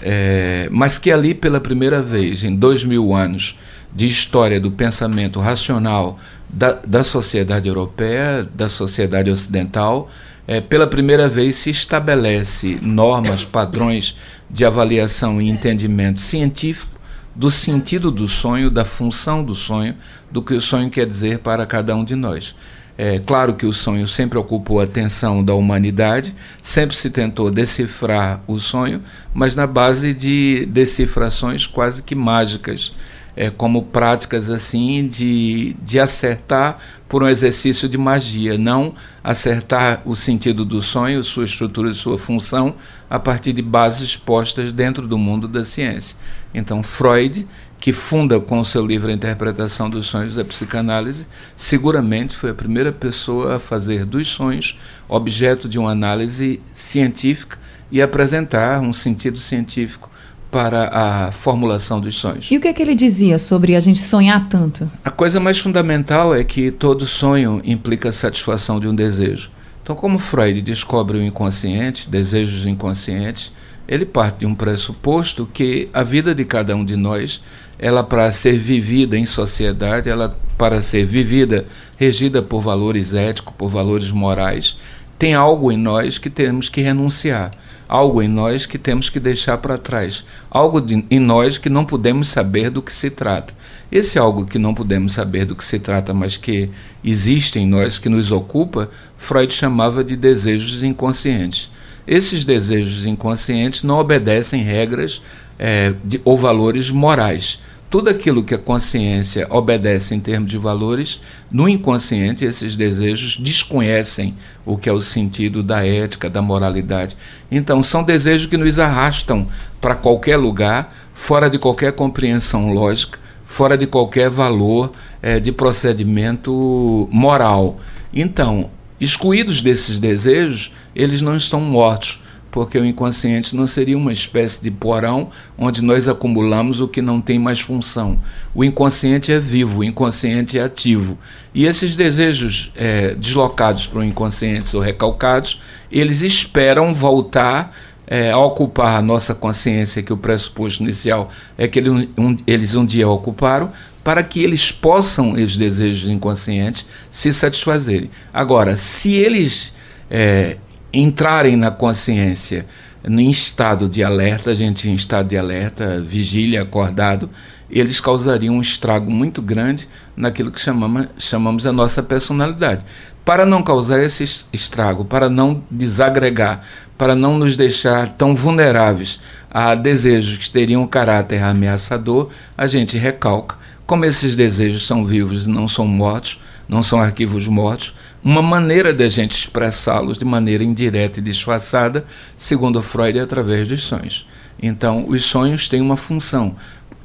é, 0.00 0.68
mas 0.70 0.98
que 0.98 1.10
ali 1.10 1.34
pela 1.34 1.60
primeira 1.60 2.02
vez, 2.02 2.44
em 2.44 2.54
dois 2.54 2.84
mil 2.84 3.14
anos 3.14 3.58
de 3.94 4.08
história 4.08 4.58
do 4.58 4.70
pensamento 4.70 5.38
racional 5.40 6.18
da, 6.48 6.72
da 6.72 7.02
sociedade 7.02 7.68
europeia, 7.68 8.48
da 8.54 8.68
sociedade 8.68 9.30
ocidental, 9.30 10.10
é, 10.46 10.60
pela 10.60 10.86
primeira 10.86 11.28
vez 11.28 11.56
se 11.56 11.70
estabelece 11.70 12.78
normas, 12.82 13.44
padrões 13.44 14.16
de 14.50 14.64
avaliação 14.64 15.40
e 15.40 15.48
entendimento 15.48 16.20
científico 16.20 17.00
do 17.34 17.50
sentido 17.50 18.10
do 18.10 18.28
sonho, 18.28 18.70
da 18.70 18.84
função 18.84 19.42
do 19.42 19.54
sonho, 19.54 19.94
do 20.30 20.42
que 20.42 20.54
o 20.54 20.60
sonho 20.60 20.90
quer 20.90 21.06
dizer 21.06 21.38
para 21.38 21.64
cada 21.64 21.94
um 21.94 22.04
de 22.04 22.14
nós. 22.14 22.54
É 23.04 23.18
claro 23.18 23.54
que 23.54 23.66
o 23.66 23.72
sonho 23.72 24.06
sempre 24.06 24.38
ocupou 24.38 24.78
a 24.78 24.84
atenção 24.84 25.42
da 25.42 25.52
humanidade, 25.54 26.32
sempre 26.62 26.94
se 26.94 27.10
tentou 27.10 27.50
decifrar 27.50 28.40
o 28.46 28.60
sonho, 28.60 29.02
mas 29.34 29.56
na 29.56 29.66
base 29.66 30.14
de 30.14 30.66
decifrações 30.66 31.66
quase 31.66 32.00
que 32.00 32.14
mágicas 32.14 32.94
é, 33.34 33.50
como 33.50 33.82
práticas 33.82 34.48
assim 34.48 35.08
de, 35.08 35.74
de 35.82 35.98
acertar 35.98 36.78
por 37.08 37.24
um 37.24 37.28
exercício 37.28 37.88
de 37.88 37.98
magia, 37.98 38.56
não 38.56 38.94
acertar 39.24 40.02
o 40.04 40.14
sentido 40.14 40.64
do 40.64 40.80
sonho, 40.80 41.24
sua 41.24 41.44
estrutura 41.44 41.90
e 41.90 41.94
sua 41.94 42.16
função 42.16 42.76
a 43.10 43.18
partir 43.18 43.52
de 43.52 43.62
bases 43.62 44.16
postas 44.16 44.70
dentro 44.70 45.08
do 45.08 45.18
mundo 45.18 45.48
da 45.48 45.64
ciência. 45.64 46.16
Então, 46.54 46.84
Freud, 46.84 47.48
que 47.82 47.92
funda 47.92 48.38
com 48.38 48.60
o 48.60 48.64
seu 48.64 48.86
livro 48.86 49.10
a 49.10 49.12
Interpretação 49.12 49.90
dos 49.90 50.06
Sonhos 50.06 50.38
a 50.38 50.44
Psicanálise, 50.44 51.26
seguramente 51.56 52.36
foi 52.36 52.50
a 52.50 52.54
primeira 52.54 52.92
pessoa 52.92 53.56
a 53.56 53.58
fazer 53.58 54.04
dos 54.04 54.28
sonhos 54.28 54.78
objeto 55.08 55.68
de 55.68 55.80
uma 55.80 55.90
análise 55.90 56.60
científica 56.72 57.58
e 57.90 58.00
apresentar 58.00 58.80
um 58.80 58.92
sentido 58.92 59.36
científico 59.36 60.08
para 60.48 60.90
a 60.92 61.32
formulação 61.32 62.00
dos 62.00 62.14
sonhos. 62.14 62.48
E 62.52 62.56
o 62.56 62.60
que 62.60 62.68
é 62.68 62.72
que 62.72 62.80
ele 62.80 62.94
dizia 62.94 63.36
sobre 63.36 63.74
a 63.74 63.80
gente 63.80 63.98
sonhar 63.98 64.48
tanto? 64.48 64.88
A 65.04 65.10
coisa 65.10 65.40
mais 65.40 65.58
fundamental 65.58 66.32
é 66.32 66.44
que 66.44 66.70
todo 66.70 67.04
sonho 67.04 67.60
implica 67.64 68.10
a 68.10 68.12
satisfação 68.12 68.78
de 68.78 68.86
um 68.86 68.94
desejo. 68.94 69.50
Então, 69.82 69.96
como 69.96 70.20
Freud 70.20 70.62
descobre 70.62 71.18
o 71.18 71.22
inconsciente, 71.22 72.08
desejos 72.08 72.64
inconscientes, 72.64 73.52
ele 73.88 74.06
parte 74.06 74.40
de 74.40 74.46
um 74.46 74.54
pressuposto 74.54 75.48
que 75.52 75.88
a 75.92 76.02
vida 76.02 76.34
de 76.34 76.44
cada 76.44 76.74
um 76.76 76.84
de 76.84 76.96
nós, 76.96 77.42
ela 77.82 78.02
para 78.02 78.30
ser 78.30 78.56
vivida 78.56 79.18
em 79.18 79.26
sociedade, 79.26 80.08
ela 80.08 80.38
para 80.56 80.80
ser 80.80 81.04
vivida 81.04 81.66
regida 81.98 82.40
por 82.40 82.62
valores 82.62 83.12
éticos, 83.12 83.52
por 83.58 83.68
valores 83.68 84.10
morais, 84.10 84.78
tem 85.18 85.34
algo 85.34 85.70
em 85.70 85.76
nós 85.76 86.16
que 86.16 86.30
temos 86.30 86.68
que 86.68 86.80
renunciar 86.80 87.50
algo 87.92 88.22
em 88.22 88.28
nós 88.28 88.64
que 88.64 88.78
temos 88.78 89.10
que 89.10 89.20
deixar 89.20 89.58
para 89.58 89.76
trás, 89.76 90.24
algo 90.50 90.80
de, 90.80 91.04
em 91.10 91.20
nós 91.20 91.58
que 91.58 91.68
não 91.68 91.84
podemos 91.84 92.28
saber 92.28 92.70
do 92.70 92.80
que 92.80 92.90
se 92.90 93.10
trata. 93.10 93.52
Esse 93.90 94.18
algo 94.18 94.46
que 94.46 94.58
não 94.58 94.72
podemos 94.72 95.12
saber 95.12 95.44
do 95.44 95.54
que 95.54 95.62
se 95.62 95.78
trata, 95.78 96.14
mas 96.14 96.38
que 96.38 96.70
existe 97.04 97.58
em 97.58 97.66
nós, 97.66 97.98
que 97.98 98.08
nos 98.08 98.32
ocupa, 98.32 98.88
Freud 99.18 99.52
chamava 99.52 100.02
de 100.02 100.16
desejos 100.16 100.82
inconscientes. 100.82 101.70
Esses 102.06 102.46
desejos 102.46 103.04
inconscientes 103.04 103.82
não 103.82 103.98
obedecem 103.98 104.62
regras 104.62 105.20
é, 105.58 105.92
de, 106.02 106.18
ou 106.24 106.34
valores 106.34 106.90
morais 106.90 107.60
tudo 107.92 108.08
aquilo 108.08 108.42
que 108.42 108.54
a 108.54 108.58
consciência 108.58 109.46
obedece 109.50 110.14
em 110.14 110.18
termos 110.18 110.50
de 110.50 110.56
valores, 110.56 111.20
no 111.50 111.68
inconsciente 111.68 112.42
esses 112.42 112.74
desejos 112.74 113.36
desconhecem 113.36 114.34
o 114.64 114.78
que 114.78 114.88
é 114.88 114.92
o 114.92 115.02
sentido 115.02 115.62
da 115.62 115.86
ética, 115.86 116.30
da 116.30 116.40
moralidade. 116.40 117.14
Então, 117.50 117.82
são 117.82 118.02
desejos 118.02 118.46
que 118.46 118.56
nos 118.56 118.78
arrastam 118.78 119.46
para 119.78 119.94
qualquer 119.94 120.38
lugar, 120.38 120.90
fora 121.12 121.50
de 121.50 121.58
qualquer 121.58 121.92
compreensão 121.92 122.72
lógica, 122.72 123.18
fora 123.44 123.76
de 123.76 123.86
qualquer 123.86 124.30
valor 124.30 124.90
é, 125.20 125.38
de 125.38 125.52
procedimento 125.52 127.06
moral. 127.12 127.78
Então, 128.10 128.70
excluídos 128.98 129.60
desses 129.60 130.00
desejos, 130.00 130.72
eles 130.96 131.20
não 131.20 131.36
estão 131.36 131.60
mortos 131.60 132.21
porque 132.52 132.78
o 132.78 132.84
inconsciente 132.84 133.56
não 133.56 133.66
seria 133.66 133.96
uma 133.96 134.12
espécie 134.12 134.62
de 134.62 134.70
porão 134.70 135.30
onde 135.56 135.82
nós 135.82 136.06
acumulamos 136.06 136.82
o 136.82 136.86
que 136.86 137.00
não 137.00 137.18
tem 137.18 137.38
mais 137.38 137.58
função. 137.58 138.18
O 138.54 138.62
inconsciente 138.62 139.32
é 139.32 139.40
vivo, 139.40 139.80
o 139.80 139.84
inconsciente 139.84 140.58
é 140.58 140.62
ativo. 140.62 141.16
E 141.54 141.64
esses 141.64 141.96
desejos 141.96 142.70
é, 142.76 143.14
deslocados 143.14 143.86
para 143.86 144.00
o 144.00 144.04
inconsciente 144.04 144.76
ou 144.76 144.82
recalcados, 144.82 145.60
eles 145.90 146.20
esperam 146.20 146.92
voltar 146.92 147.74
é, 148.06 148.30
a 148.30 148.38
ocupar 148.38 148.98
a 148.98 149.02
nossa 149.02 149.34
consciência, 149.34 150.02
que 150.02 150.12
o 150.12 150.16
pressuposto 150.18 150.82
inicial 150.82 151.30
é 151.56 151.66
que 151.66 151.78
ele, 151.78 152.10
um, 152.18 152.36
eles 152.46 152.74
um 152.74 152.84
dia 152.84 153.08
ocuparam, 153.08 153.72
para 154.04 154.22
que 154.22 154.42
eles 154.42 154.70
possam, 154.70 155.32
os 155.32 155.56
desejos 155.56 156.10
inconscientes, 156.10 156.86
se 157.10 157.32
satisfazerem. 157.32 158.10
Agora, 158.30 158.76
se 158.76 159.14
eles 159.14 159.72
é, 160.10 160.58
entrarem 160.92 161.56
na 161.56 161.70
consciência 161.70 162.66
em 163.04 163.30
estado 163.30 163.88
de 163.88 164.04
alerta, 164.04 164.50
a 164.50 164.54
gente 164.54 164.88
em 164.88 164.94
estado 164.94 165.28
de 165.28 165.36
alerta, 165.36 166.00
vigília, 166.00 166.62
acordado, 166.62 167.28
eles 167.68 168.00
causariam 168.00 168.56
um 168.56 168.60
estrago 168.60 169.10
muito 169.10 169.40
grande 169.40 169.88
naquilo 170.16 170.52
que 170.52 170.60
chamamos, 170.60 171.08
chamamos 171.18 171.66
a 171.66 171.72
nossa 171.72 172.02
personalidade. 172.02 172.84
Para 173.24 173.46
não 173.46 173.62
causar 173.62 174.02
esse 174.02 174.44
estrago, 174.52 175.04
para 175.04 175.28
não 175.30 175.62
desagregar, 175.70 176.62
para 176.98 177.14
não 177.14 177.38
nos 177.38 177.56
deixar 177.56 178.10
tão 178.10 178.34
vulneráveis 178.34 179.20
a 179.50 179.74
desejos 179.74 180.36
que 180.38 180.50
teriam 180.50 180.82
um 180.82 180.86
caráter 180.86 181.42
ameaçador, 181.42 182.28
a 182.56 182.66
gente 182.66 182.98
recalca. 182.98 183.56
Como 183.86 184.04
esses 184.04 184.36
desejos 184.36 184.86
são 184.86 185.04
vivos 185.04 185.46
e 185.46 185.50
não 185.50 185.66
são 185.66 185.86
mortos, 185.86 186.38
não 186.68 186.82
são 186.82 187.00
arquivos 187.00 187.46
mortos, 187.48 187.94
uma 188.24 188.42
maneira 188.42 188.92
de 188.92 189.02
a 189.02 189.08
gente 189.08 189.32
expressá-los 189.32 190.16
de 190.16 190.24
maneira 190.24 190.62
indireta 190.62 191.18
e 191.18 191.22
disfarçada, 191.22 192.04
segundo 192.36 192.80
Freud, 192.80 193.18
é 193.18 193.22
através 193.22 193.66
dos 193.66 193.82
sonhos. 193.82 194.26
Então, 194.62 195.04
os 195.08 195.24
sonhos 195.24 195.68
têm 195.68 195.80
uma 195.80 195.96
função. 195.96 196.54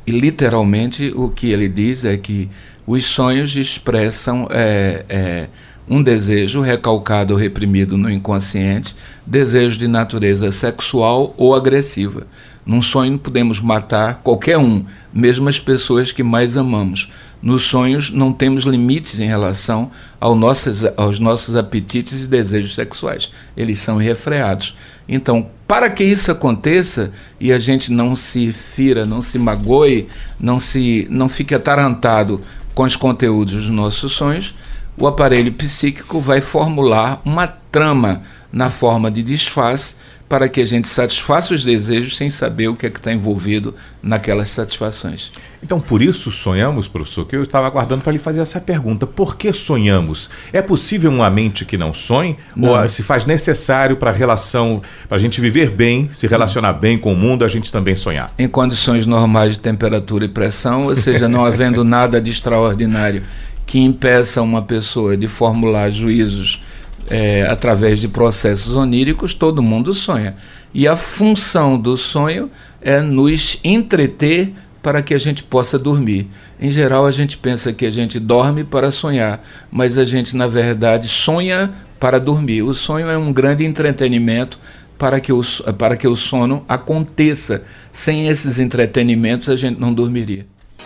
E, 0.05 0.12
literalmente, 0.12 1.12
o 1.15 1.29
que 1.29 1.50
ele 1.50 1.67
diz 1.67 2.05
é 2.05 2.15
que 2.17 2.50
os 2.86 3.03
sonhos 3.05 3.55
expressam 3.55 4.47
é, 4.51 5.05
é, 5.09 5.47
um 5.89 6.03
desejo 6.03 6.62
recalcado 6.62 7.33
ou 7.33 7.39
reprimido 7.39 7.97
no 7.97 8.09
inconsciente, 8.09 8.95
desejo 9.25 9.77
de 9.79 9.88
natureza 9.88 10.51
sexual 10.51 11.33
ou 11.36 11.55
agressiva. 11.55 12.27
Num 12.65 12.81
sonho 12.81 13.17
podemos 13.17 13.59
matar 13.59 14.21
qualquer 14.24 14.57
um, 14.57 14.83
mesmo 15.13 15.50
as 15.50 15.59
pessoas 15.59 16.12
que 16.12 16.21
mais 16.21 16.57
amamos. 16.57 17.12
Nos 17.41 17.63
sonhos 17.63 18.10
não 18.12 18.34
temos 18.34 18.63
limites 18.63 19.20
em 19.20 19.27
relação 19.27 19.91
ao 20.20 20.36
nossos, 20.36 20.84
aos 20.98 21.20
nossos 21.20 21.56
apetites 21.56 22.24
e 22.24 22.27
desejos 22.27 22.74
sexuais. 22.74 23.32
Eles 23.56 23.79
são 23.79 24.01
irrefreados. 24.01 24.75
Então, 25.08 25.48
para 25.67 25.89
que 25.89 26.03
isso 26.03 26.32
aconteça 26.32 27.12
e 27.39 27.53
a 27.53 27.60
gente 27.60 27.91
não 27.91 28.15
se 28.15 28.51
fira, 28.51 29.06
não 29.06 29.22
se 29.22 29.38
magoe, 29.38 30.08
não, 30.39 30.60
se, 30.60 31.08
não 31.10 31.29
fique 31.29 31.53
atarantado 31.53 32.41
com 32.74 32.84
os 32.84 32.96
conteúdos 32.96 33.53
dos 33.53 33.70
nossos 33.70 34.13
sonhos, 34.13 34.53
o 34.98 35.06
aparelho 35.06 35.51
psíquico 35.51 36.20
vai 36.20 36.41
formular 36.41 37.22
uma 37.24 37.48
trama 37.48 38.24
na 38.51 38.70
forma 38.72 39.12
de 39.12 39.22
disfarce 39.22 39.96
para 40.27 40.50
que 40.50 40.60
a 40.60 40.65
gente 40.65 40.88
satisfaça 40.88 41.53
os 41.53 41.63
desejos 41.63 42.17
sem 42.17 42.29
saber 42.29 42.67
o 42.67 42.75
que 42.75 42.86
é 42.86 42.89
que 42.89 42.98
está 42.98 43.13
envolvido 43.13 43.74
naquelas 44.01 44.50
satisfações. 44.50 45.32
Então, 45.61 45.79
por 45.79 46.01
isso 46.01 46.31
sonhamos, 46.31 46.87
professor, 46.87 47.25
que 47.25 47.35
eu 47.35 47.43
estava 47.43 47.65
aguardando 47.65 48.03
para 48.03 48.13
lhe 48.13 48.19
fazer 48.19 48.41
essa 48.41 48.61
pergunta. 48.61 49.07
Por 49.07 49.35
que 49.35 49.51
sonhamos? 49.51 50.29
É 50.53 50.61
possível 50.61 51.11
uma 51.11 51.29
mente 51.29 51.65
que 51.65 51.77
não 51.77 51.93
sonhe? 51.93 52.37
Não. 52.55 52.69
Ou 52.69 52.89
se 52.89 53.01
faz 53.01 53.25
necessário 53.25 53.97
para 53.97 54.11
a 54.11 54.13
relação, 54.13 54.81
para 55.07 55.17
a 55.17 55.19
gente 55.19 55.41
viver 55.41 55.71
bem, 55.71 56.09
se 56.11 56.27
relacionar 56.27 56.73
bem 56.73 56.97
com 56.97 57.11
o 57.11 57.15
mundo, 57.15 57.43
a 57.43 57.47
gente 57.47 57.71
também 57.71 57.95
sonhar? 57.95 58.31
Em 58.37 58.47
condições 58.47 59.05
normais 59.07 59.55
de 59.55 59.59
temperatura 59.59 60.25
e 60.25 60.29
pressão, 60.29 60.85
ou 60.85 60.95
seja, 60.95 61.27
não 61.27 61.43
havendo 61.43 61.83
nada 61.85 62.21
de 62.21 62.29
extraordinário 62.29 63.23
que 63.65 63.79
impeça 63.79 64.41
uma 64.41 64.61
pessoa 64.61 65.17
de 65.17 65.27
formular 65.27 65.89
juízos 65.89 66.61
é, 67.09 67.47
através 67.49 67.99
de 67.99 68.07
processos 68.07 68.75
oníricos, 68.75 69.33
todo 69.33 69.61
mundo 69.61 69.93
sonha. 69.93 70.35
E 70.73 70.87
a 70.87 70.95
função 70.95 71.77
do 71.77 71.97
sonho 71.97 72.49
é 72.81 73.01
nos 73.01 73.59
entreter 73.63 74.53
para 74.88 75.01
que 75.01 75.13
a 75.13 75.17
gente 75.17 75.44
possa 75.44 75.77
dormir. 75.77 76.27
Em 76.58 76.72
geral, 76.72 77.06
a 77.06 77.12
gente 77.12 77.38
pensa 77.38 77.74
que 77.74 77.86
a 77.86 77.91
gente 77.91 78.22
dorme 78.22 78.63
para 78.63 78.89
sonhar, 78.89 79.46
mas 79.70 79.98
a 79.98 80.06
gente, 80.06 80.34
na 80.34 80.48
verdade, 80.48 81.10
sonha 81.10 81.74
para 82.00 82.22
dormir. 82.22 82.62
O 82.62 82.74
sonho 82.74 83.10
é 83.10 83.17
um 83.17 83.34
grande 83.34 83.65
entretenimento 83.65 84.58
para 84.98 85.20
que 85.20 85.34
o, 85.34 85.41
para 85.77 85.98
que 85.98 86.08
o 86.08 86.15
sono 86.15 86.63
aconteça. 86.70 87.63
Sem 87.91 88.29
esses 88.29 88.60
entretenimentos, 88.60 89.50
a 89.50 89.58
gente 89.58 89.77
não 89.77 89.94
dormiria. 89.94 90.46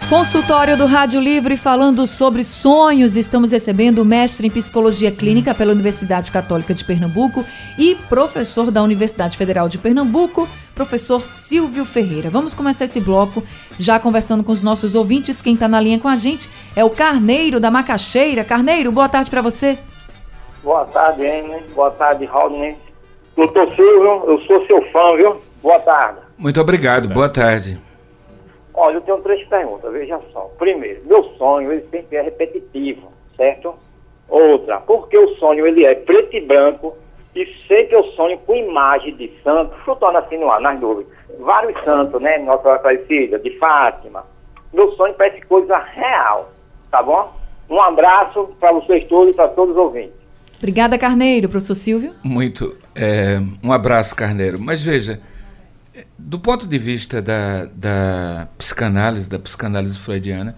Consultório 0.10 0.76
do 0.76 0.86
Rádio 0.86 1.22
Livre 1.22 1.56
falando 1.56 2.06
sobre 2.06 2.44
sonhos. 2.44 3.16
Estamos 3.16 3.52
recebendo 3.52 4.00
o 4.00 4.06
mestre 4.06 4.48
em 4.48 4.52
psicologia 4.52 5.12
clínica 5.12 5.56
pela 5.56 5.72
Universidade 5.72 6.32
Católica 6.32 6.74
de 6.74 6.84
Pernambuco 6.84 7.46
e 7.78 7.96
professor 8.10 8.70
da 8.70 8.84
Universidade 8.84 9.38
Federal 9.38 9.70
de 9.70 9.78
Pernambuco, 9.78 10.48
professor 10.76 11.22
Silvio 11.22 11.86
Ferreira. 11.86 12.30
Vamos 12.30 12.54
começar 12.54 12.86
esse 12.86 13.00
bloco 13.00 13.42
já 13.80 14.00
conversando 14.00 14.44
com 14.44 14.52
os 14.52 14.62
nossos 14.62 14.96
ouvintes. 14.96 15.42
Quem 15.42 15.54
está 15.54 15.68
na 15.68 15.80
linha 15.80 16.00
com 16.00 16.10
a 16.10 16.16
gente 16.16 16.50
é 16.76 16.84
o 16.84 16.90
Carneiro 16.90 17.60
da 17.60 17.72
Macaxeira. 17.72 18.44
Carneiro, 18.44 18.92
boa 18.92 19.08
tarde 19.08 19.30
para 19.30 19.42
você. 19.42 19.80
Boa 20.62 20.86
tarde, 20.86 21.26
Amy. 21.26 21.62
Boa 21.74 21.92
tarde, 21.92 22.26
Rodney. 22.26 22.78
Doutor 23.36 23.66
Silvio, 23.76 24.24
eu 24.28 24.40
sou 24.46 24.66
seu 24.68 24.82
fã, 24.92 25.16
viu? 25.16 25.42
Boa 25.64 25.80
tarde. 25.80 26.20
Muito 26.38 26.60
obrigado, 26.60 27.08
boa 27.08 27.30
tarde. 27.30 27.80
Olha, 28.82 28.96
eu 28.96 29.02
tenho 29.02 29.20
três 29.20 29.48
perguntas, 29.48 29.94
veja 29.94 30.20
só. 30.34 30.50
Primeiro, 30.58 31.02
meu 31.06 31.24
sonho, 31.38 31.72
ele 31.72 31.86
sempre 31.92 32.18
é 32.18 32.22
repetitivo, 32.24 33.12
certo? 33.38 33.76
Outra, 34.28 34.80
porque 34.80 35.16
o 35.16 35.36
sonho, 35.36 35.68
ele 35.68 35.86
é 35.86 35.94
preto 35.94 36.36
e 36.36 36.42
branco 36.42 36.98
e 37.36 37.46
sempre 37.68 37.96
eu 37.96 38.04
sonho 38.14 38.40
com 38.40 38.56
imagem 38.56 39.16
de 39.16 39.32
santo, 39.44 39.72
chutando 39.86 40.18
assim 40.18 40.40
no 40.40 40.50
ar, 40.50 40.60
nas 40.60 40.80
dúvidas. 40.80 41.14
Vários 41.40 41.80
santos, 41.84 42.20
né? 42.20 42.40
Nossa 42.40 42.74
Aparecida, 42.74 43.38
de 43.38 43.52
Fátima. 43.60 44.26
Meu 44.74 44.92
sonho 44.94 45.14
parece 45.14 45.42
coisa 45.42 45.78
real, 45.78 46.50
tá 46.90 47.04
bom? 47.04 47.32
Um 47.70 47.80
abraço 47.80 48.50
para 48.60 48.72
vocês 48.72 49.08
todos 49.08 49.32
e 49.32 49.36
para 49.36 49.48
todos 49.50 49.76
os 49.76 49.78
ouvintes. 49.80 50.16
Obrigada, 50.58 50.98
Carneiro. 50.98 51.48
Professor 51.48 51.76
Silvio? 51.76 52.14
Muito. 52.24 52.76
É, 52.96 53.38
um 53.64 53.72
abraço, 53.72 54.16
Carneiro. 54.16 54.60
Mas 54.60 54.82
veja, 54.82 55.22
do 56.18 56.40
ponto 56.40 56.68
de 56.68 56.78
vista 56.78 57.22
da, 57.22 57.66
da 57.76 58.48
psicanálise, 58.58 59.30
da 59.30 59.40
psicanálise 59.40 59.98
freudiana, 59.98 60.56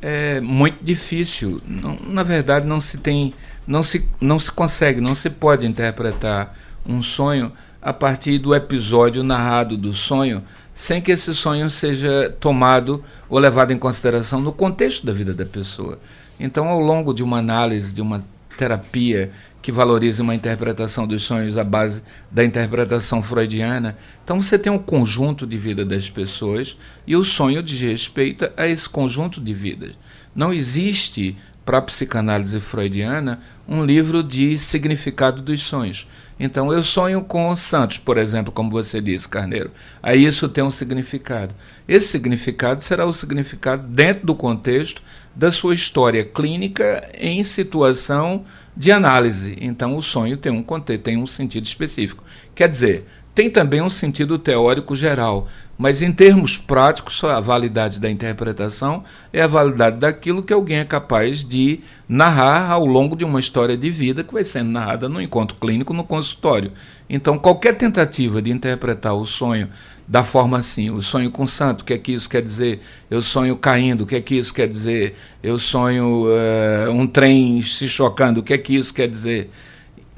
é 0.00 0.40
muito 0.40 0.82
difícil. 0.82 1.60
Não, 1.66 1.98
na 2.06 2.22
verdade, 2.22 2.66
não 2.66 2.80
se 2.80 2.98
tem, 2.98 3.34
não 3.66 3.82
se, 3.82 4.06
não 4.20 4.38
se 4.38 4.50
consegue, 4.50 5.00
não 5.00 5.14
se 5.14 5.28
pode 5.28 5.66
interpretar 5.66 6.56
um 6.86 7.02
sonho 7.02 7.52
a 7.82 7.92
partir 7.92 8.38
do 8.38 8.54
episódio 8.54 9.22
narrado 9.22 9.76
do 9.76 9.92
sonho, 9.92 10.42
sem 10.74 11.00
que 11.00 11.12
esse 11.12 11.34
sonho 11.34 11.68
seja 11.68 12.34
tomado 12.40 13.04
ou 13.28 13.38
levado 13.38 13.72
em 13.72 13.78
consideração 13.78 14.40
no 14.40 14.52
contexto 14.52 15.04
da 15.04 15.12
vida 15.12 15.32
da 15.32 15.44
pessoa. 15.44 15.98
Então, 16.38 16.68
ao 16.68 16.80
longo 16.80 17.12
de 17.12 17.22
uma 17.22 17.38
análise, 17.38 17.92
de 17.92 18.00
uma 18.00 18.24
terapia 18.56 19.30
que 19.62 19.70
valoriza 19.70 20.22
uma 20.22 20.34
interpretação 20.34 21.06
dos 21.06 21.22
sonhos 21.22 21.58
à 21.58 21.64
base 21.64 22.02
da 22.30 22.44
interpretação 22.44 23.22
freudiana. 23.22 23.96
Então 24.24 24.40
você 24.40 24.58
tem 24.58 24.72
um 24.72 24.78
conjunto 24.78 25.46
de 25.46 25.58
vida 25.58 25.84
das 25.84 26.08
pessoas 26.08 26.76
e 27.06 27.14
o 27.14 27.24
sonho 27.24 27.62
diz 27.62 27.80
respeito 27.80 28.50
a 28.56 28.66
esse 28.66 28.88
conjunto 28.88 29.40
de 29.40 29.52
vidas. 29.52 29.92
Não 30.34 30.52
existe 30.52 31.36
para 31.64 31.78
a 31.78 31.82
psicanálise 31.82 32.58
freudiana 32.58 33.40
um 33.68 33.84
livro 33.84 34.22
de 34.22 34.58
significado 34.58 35.42
dos 35.42 35.60
sonhos. 35.60 36.06
Então 36.38 36.72
eu 36.72 36.82
sonho 36.82 37.20
com 37.20 37.54
santos, 37.54 37.98
por 37.98 38.16
exemplo, 38.16 38.50
como 38.50 38.70
você 38.70 38.98
disse, 38.98 39.28
Carneiro. 39.28 39.70
Aí 40.02 40.24
isso 40.24 40.48
tem 40.48 40.64
um 40.64 40.70
significado. 40.70 41.54
Esse 41.86 42.08
significado 42.08 42.82
será 42.82 43.04
o 43.04 43.12
significado 43.12 43.86
dentro 43.86 44.26
do 44.26 44.34
contexto 44.34 45.02
da 45.36 45.50
sua 45.50 45.74
história 45.74 46.24
clínica 46.24 47.08
em 47.14 47.42
situação 47.42 48.44
de 48.76 48.92
análise. 48.92 49.56
Então, 49.60 49.96
o 49.96 50.02
sonho 50.02 50.36
tem 50.36 50.52
um 50.52 50.62
contexto, 50.62 51.02
tem 51.02 51.16
um 51.16 51.26
sentido 51.26 51.64
específico. 51.66 52.24
Quer 52.54 52.68
dizer, 52.68 53.06
tem 53.34 53.48
também 53.48 53.80
um 53.80 53.90
sentido 53.90 54.38
teórico 54.38 54.96
geral, 54.96 55.48
mas 55.78 56.02
em 56.02 56.12
termos 56.12 56.58
práticos, 56.58 57.24
a 57.24 57.40
validade 57.40 57.98
da 57.98 58.10
interpretação 58.10 59.02
é 59.32 59.40
a 59.40 59.46
validade 59.46 59.96
daquilo 59.96 60.42
que 60.42 60.52
alguém 60.52 60.78
é 60.78 60.84
capaz 60.84 61.42
de 61.44 61.80
narrar 62.08 62.70
ao 62.70 62.84
longo 62.84 63.16
de 63.16 63.24
uma 63.24 63.40
história 63.40 63.76
de 63.76 63.88
vida 63.88 64.22
que 64.22 64.34
vai 64.34 64.44
sendo 64.44 64.70
narrada 64.70 65.08
no 65.08 65.22
encontro 65.22 65.56
clínico, 65.56 65.94
no 65.94 66.04
consultório. 66.04 66.72
Então, 67.08 67.38
qualquer 67.38 67.76
tentativa 67.76 68.42
de 68.42 68.50
interpretar 68.50 69.14
o 69.14 69.24
sonho 69.24 69.70
da 70.10 70.24
forma 70.24 70.58
assim. 70.58 70.90
O 70.90 71.00
sonho 71.00 71.30
com 71.30 71.46
santo, 71.46 71.82
o 71.82 71.84
que 71.84 71.94
é 71.94 71.98
que 71.98 72.12
isso 72.12 72.28
quer 72.28 72.42
dizer? 72.42 72.80
Eu 73.08 73.22
sonho 73.22 73.56
caindo, 73.56 74.02
o 74.02 74.06
que 74.06 74.16
é 74.16 74.20
que 74.20 74.34
isso 74.34 74.52
quer 74.52 74.66
dizer? 74.66 75.16
Eu 75.40 75.56
sonho 75.56 76.26
uh, 76.26 76.90
um 76.90 77.06
trem 77.06 77.62
se 77.62 77.88
chocando, 77.88 78.40
o 78.40 78.42
que 78.42 78.52
é 78.52 78.58
que 78.58 78.74
isso 78.74 78.92
quer 78.92 79.06
dizer? 79.06 79.48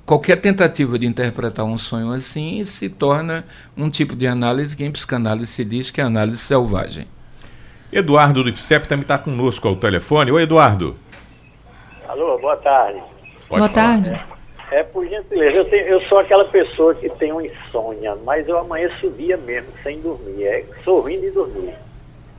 Qualquer 0.06 0.36
tentativa 0.36 0.98
de 0.98 1.06
interpretar 1.06 1.66
um 1.66 1.76
sonho 1.76 2.10
assim 2.10 2.64
se 2.64 2.88
torna 2.88 3.44
um 3.76 3.90
tipo 3.90 4.16
de 4.16 4.26
análise 4.26 4.74
que 4.74 4.82
em 4.82 4.90
psicanálise 4.90 5.48
se 5.48 5.62
diz 5.62 5.90
que 5.90 6.00
é 6.00 6.04
análise 6.04 6.38
selvagem. 6.38 7.06
Eduardo 7.92 8.42
do 8.42 8.48
IPSEP 8.48 8.88
também 8.88 9.02
está 9.02 9.18
conosco 9.18 9.68
ao 9.68 9.76
telefone. 9.76 10.32
Oi, 10.32 10.42
Eduardo. 10.44 10.96
Alô, 12.08 12.38
boa 12.38 12.56
tarde. 12.56 12.98
Pode 13.46 13.60
boa 13.60 13.68
falar. 13.68 14.02
tarde. 14.02 14.31
É, 14.72 14.82
por 14.84 15.06
gentileza, 15.06 15.54
eu, 15.58 15.64
tenho, 15.66 15.86
eu 15.86 16.00
sou 16.08 16.18
aquela 16.18 16.46
pessoa 16.46 16.94
que 16.94 17.06
tem 17.10 17.30
uma 17.30 17.44
insônia, 17.44 18.16
mas 18.24 18.48
eu 18.48 18.56
amanheço 18.56 19.06
o 19.06 19.10
dia 19.10 19.36
mesmo, 19.36 19.70
sem 19.82 20.00
dormir, 20.00 20.44
é 20.44 20.66
sorrindo 20.82 21.26
e 21.26 21.30
dormir. 21.30 21.74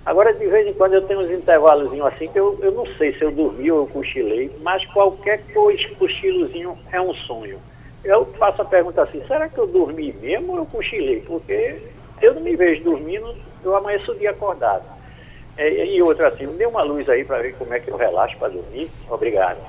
Agora, 0.04 0.34
de 0.34 0.48
vez 0.48 0.66
em 0.66 0.74
quando, 0.74 0.94
eu 0.96 1.04
tenho 1.04 1.20
uns 1.20 1.30
intervalos 1.30 1.94
assim 2.06 2.28
que 2.30 2.40
eu, 2.40 2.58
eu 2.64 2.72
não 2.72 2.88
sei 2.98 3.14
se 3.14 3.22
eu 3.22 3.32
dormi 3.32 3.72
ou 3.72 3.82
eu 3.82 3.88
cochilei, 3.88 4.52
mas 4.64 4.84
qualquer 4.88 5.46
coisa, 5.54 5.88
cochilozinho 6.00 6.76
é 6.92 7.00
um 7.00 7.14
sonho. 7.14 7.60
Eu 8.04 8.26
faço 8.40 8.64
a 8.64 8.66
pergunta 8.66 9.04
assim, 9.04 9.22
será 9.28 9.48
que 9.48 9.60
eu 9.60 9.68
dormi 9.68 10.12
mesmo 10.14 10.54
ou 10.54 10.58
eu 10.58 10.66
cochilei? 10.66 11.20
Porque 11.22 11.84
eu 12.20 12.34
não 12.34 12.42
me 12.42 12.56
vejo 12.56 12.84
dormindo, 12.84 13.32
eu 13.64 13.76
amanheço 13.76 14.12
o 14.12 14.18
dia 14.18 14.32
acordado. 14.32 14.86
É, 15.56 15.86
e 15.86 16.02
outra 16.02 16.30
assim, 16.30 16.48
me 16.48 16.58
dê 16.58 16.66
uma 16.66 16.82
luz 16.82 17.08
aí 17.08 17.24
para 17.24 17.44
ver 17.44 17.56
como 17.58 17.76
é 17.76 17.80
que 17.80 17.92
eu 17.92 17.96
relaxo 17.96 18.36
para 18.40 18.48
dormir. 18.48 18.90
Obrigado. 19.08 19.60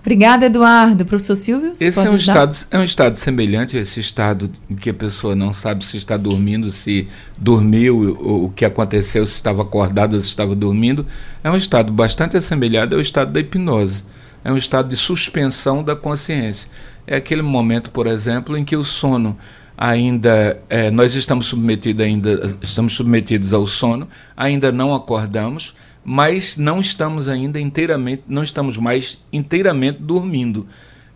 Obrigada, 0.00 0.46
Eduardo. 0.46 1.04
Professor 1.04 1.36
Silvio? 1.36 1.72
Esse 1.78 1.98
é 1.98 2.10
um, 2.10 2.16
estado, 2.16 2.56
é 2.70 2.78
um 2.78 2.84
estado 2.84 3.16
semelhante 3.16 3.76
a 3.76 3.80
esse 3.80 4.00
estado 4.00 4.50
em 4.68 4.74
que 4.74 4.90
a 4.90 4.94
pessoa 4.94 5.36
não 5.36 5.52
sabe 5.52 5.86
se 5.86 5.96
está 5.96 6.16
dormindo, 6.16 6.72
se 6.72 7.06
dormiu, 7.36 7.98
o, 7.98 8.46
o 8.46 8.50
que 8.50 8.64
aconteceu, 8.64 9.24
se 9.26 9.34
estava 9.34 9.62
acordado 9.62 10.14
ou 10.14 10.20
se 10.20 10.28
estava 10.28 10.54
dormindo. 10.54 11.06
É 11.44 11.50
um 11.50 11.56
estado 11.56 11.92
bastante 11.92 12.36
assemelhado 12.36 12.94
ao 12.94 13.00
estado 13.00 13.32
da 13.32 13.40
hipnose. 13.40 14.02
É 14.42 14.50
um 14.50 14.56
estado 14.56 14.88
de 14.88 14.96
suspensão 14.96 15.82
da 15.82 15.94
consciência. 15.94 16.68
É 17.06 17.16
aquele 17.16 17.42
momento, 17.42 17.90
por 17.90 18.06
exemplo, 18.06 18.56
em 18.56 18.64
que 18.64 18.76
o 18.76 18.84
sono 18.84 19.36
ainda 19.76 20.60
é, 20.68 20.90
nós 20.90 21.14
estamos 21.14 21.46
submetidos 21.46 22.04
ainda 22.04 22.56
estamos 22.60 22.92
submetidos 22.94 23.54
ao 23.54 23.66
sono, 23.66 24.06
ainda 24.36 24.70
não 24.70 24.94
acordamos 24.94 25.74
mas 26.04 26.56
não 26.56 26.80
estamos 26.80 27.28
ainda 27.28 27.60
inteiramente, 27.60 28.22
não 28.26 28.42
estamos 28.42 28.76
mais 28.76 29.18
inteiramente 29.32 30.02
dormindo. 30.02 30.66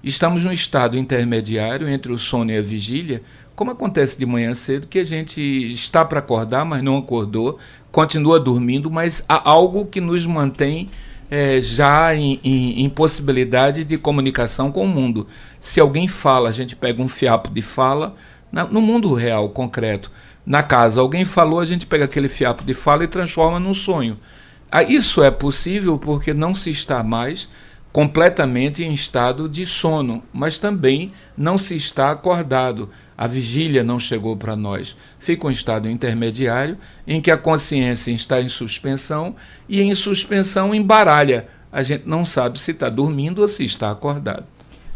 Estamos 0.02 0.44
num 0.44 0.52
estado 0.52 0.98
intermediário 0.98 1.88
entre 1.88 2.12
o 2.12 2.18
sono 2.18 2.50
e 2.50 2.58
a 2.58 2.62
vigília, 2.62 3.22
como 3.56 3.70
acontece 3.70 4.18
de 4.18 4.26
manhã 4.26 4.52
cedo, 4.52 4.86
que 4.86 4.98
a 4.98 5.04
gente 5.04 5.40
está 5.72 6.04
para 6.04 6.18
acordar, 6.18 6.64
mas 6.64 6.82
não 6.82 6.98
acordou, 6.98 7.58
continua 7.90 8.38
dormindo, 8.40 8.90
mas 8.90 9.24
há 9.28 9.48
algo 9.48 9.86
que 9.86 10.00
nos 10.00 10.26
mantém 10.26 10.90
é, 11.30 11.60
já 11.60 12.14
em, 12.14 12.38
em, 12.44 12.84
em, 12.84 12.88
possibilidade 12.88 13.84
de 13.84 13.96
comunicação 13.96 14.70
com 14.70 14.84
o 14.84 14.88
mundo. 14.88 15.26
Se 15.58 15.80
alguém 15.80 16.06
fala, 16.08 16.48
a 16.48 16.52
gente 16.52 16.76
pega 16.76 17.00
um 17.00 17.08
fiapo 17.08 17.48
de 17.48 17.62
fala, 17.62 18.14
na, 18.52 18.64
no 18.64 18.80
mundo 18.80 19.14
real, 19.14 19.48
concreto. 19.48 20.10
Na 20.44 20.62
casa, 20.62 21.00
alguém 21.00 21.24
falou, 21.24 21.60
a 21.60 21.64
gente 21.64 21.86
pega 21.86 22.04
aquele 22.04 22.28
fiapo 22.28 22.62
de 22.64 22.74
fala 22.74 23.04
e 23.04 23.08
transforma 23.08 23.58
num 23.58 23.72
sonho. 23.72 24.18
Ah, 24.76 24.82
isso 24.82 25.22
é 25.22 25.30
possível 25.30 25.96
porque 25.96 26.34
não 26.34 26.52
se 26.52 26.68
está 26.68 27.00
mais 27.00 27.48
completamente 27.92 28.82
em 28.82 28.92
estado 28.92 29.48
de 29.48 29.64
sono, 29.64 30.20
mas 30.32 30.58
também 30.58 31.12
não 31.38 31.56
se 31.56 31.76
está 31.76 32.10
acordado. 32.10 32.90
A 33.16 33.28
vigília 33.28 33.84
não 33.84 34.00
chegou 34.00 34.36
para 34.36 34.56
nós. 34.56 34.96
Fica 35.20 35.46
um 35.46 35.50
estado 35.52 35.88
intermediário 35.88 36.76
em 37.06 37.20
que 37.20 37.30
a 37.30 37.36
consciência 37.36 38.10
está 38.10 38.42
em 38.42 38.48
suspensão 38.48 39.36
e 39.68 39.80
em 39.80 39.94
suspensão 39.94 40.74
embaralha. 40.74 41.46
A 41.70 41.84
gente 41.84 42.02
não 42.04 42.24
sabe 42.24 42.58
se 42.58 42.72
está 42.72 42.88
dormindo 42.88 43.42
ou 43.42 43.46
se 43.46 43.64
está 43.64 43.92
acordado. 43.92 44.42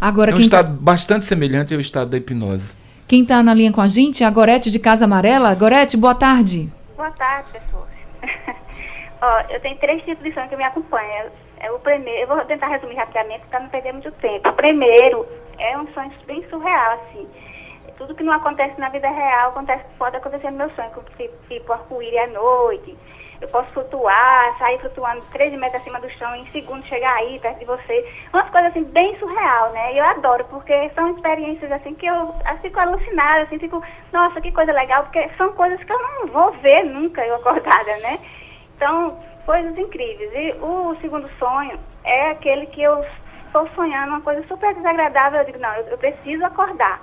Agora, 0.00 0.32
é 0.32 0.34
um 0.34 0.40
estado 0.40 0.76
tá... 0.76 0.82
bastante 0.82 1.24
semelhante 1.24 1.72
ao 1.72 1.78
estado 1.78 2.10
da 2.10 2.16
hipnose. 2.16 2.72
Quem 3.06 3.22
está 3.22 3.44
na 3.44 3.54
linha 3.54 3.70
com 3.70 3.80
a 3.80 3.86
gente 3.86 4.24
é 4.24 4.26
a 4.26 4.30
Gorete 4.30 4.72
de 4.72 4.80
Casa 4.80 5.04
Amarela. 5.04 5.54
Gorete, 5.54 5.96
boa 5.96 6.16
tarde. 6.16 6.68
Boa 6.96 7.12
tarde. 7.12 7.67
Ó, 9.20 9.40
eu 9.50 9.60
tenho 9.60 9.76
três 9.78 10.02
tipos 10.04 10.22
de 10.22 10.32
sonho 10.32 10.48
que 10.48 10.56
me 10.56 10.64
acompanham. 10.64 11.26
É 11.60 11.70
o 11.72 11.78
primeiro, 11.80 12.20
eu 12.20 12.28
vou 12.28 12.44
tentar 12.44 12.68
resumir 12.68 12.94
rapidamente 12.94 13.46
para 13.46 13.60
não 13.60 13.68
perder 13.68 13.92
muito 13.92 14.12
tempo. 14.12 14.48
O 14.48 14.52
primeiro 14.52 15.26
é 15.58 15.76
um 15.76 15.86
sonho 15.88 16.12
bem 16.26 16.42
surreal, 16.48 16.92
assim. 16.92 17.28
Tudo 17.96 18.14
que 18.14 18.22
não 18.22 18.32
acontece 18.32 18.78
na 18.80 18.88
vida 18.90 19.08
real 19.08 19.50
acontece, 19.50 19.82
pode 19.98 20.16
acontecer 20.16 20.52
no 20.52 20.58
meu 20.58 20.70
sonho, 20.70 20.90
tipo, 21.16 21.46
tipo 21.48 21.72
arco-íris 21.72 22.20
à 22.20 22.26
noite. 22.28 22.96
Eu 23.40 23.48
posso 23.48 23.70
flutuar, 23.70 24.56
sair 24.58 24.78
flutuando 24.80 25.22
13 25.32 25.56
metros 25.56 25.80
acima 25.80 26.00
do 26.00 26.10
chão 26.10 26.34
e 26.36 26.40
em 26.40 26.46
segundos 26.50 26.86
chegar 26.86 27.14
aí, 27.16 27.38
perto 27.40 27.58
de 27.58 27.64
você. 27.64 28.12
Umas 28.32 28.50
coisas 28.50 28.70
assim 28.70 28.84
bem 28.84 29.16
surreal, 29.18 29.70
né? 29.70 29.98
Eu 29.98 30.04
adoro, 30.04 30.44
porque 30.44 30.90
são 30.90 31.10
experiências 31.10 31.70
assim 31.70 31.94
que 31.94 32.06
eu 32.06 32.34
fico 32.62 32.78
alucinada, 32.78 33.42
assim, 33.42 33.58
fico, 33.58 33.82
nossa, 34.12 34.40
que 34.40 34.52
coisa 34.52 34.72
legal, 34.72 35.04
porque 35.04 35.28
são 35.36 35.52
coisas 35.52 35.82
que 35.82 35.92
eu 35.92 35.98
não 36.00 36.26
vou 36.28 36.52
ver 36.52 36.84
nunca 36.84 37.24
eu 37.24 37.36
acordada, 37.36 37.96
né? 37.98 38.18
Então, 38.78 39.18
coisas 39.44 39.76
incríveis. 39.76 40.30
E 40.32 40.56
o 40.62 40.96
segundo 41.00 41.28
sonho 41.36 41.80
é 42.04 42.30
aquele 42.30 42.66
que 42.66 42.80
eu 42.80 43.04
estou 43.44 43.68
sonhando 43.74 44.10
uma 44.10 44.20
coisa 44.20 44.46
super 44.46 44.72
desagradável. 44.72 45.40
Eu 45.40 45.46
digo, 45.46 45.58
não, 45.58 45.74
eu, 45.74 45.88
eu 45.88 45.98
preciso 45.98 46.44
acordar. 46.44 47.02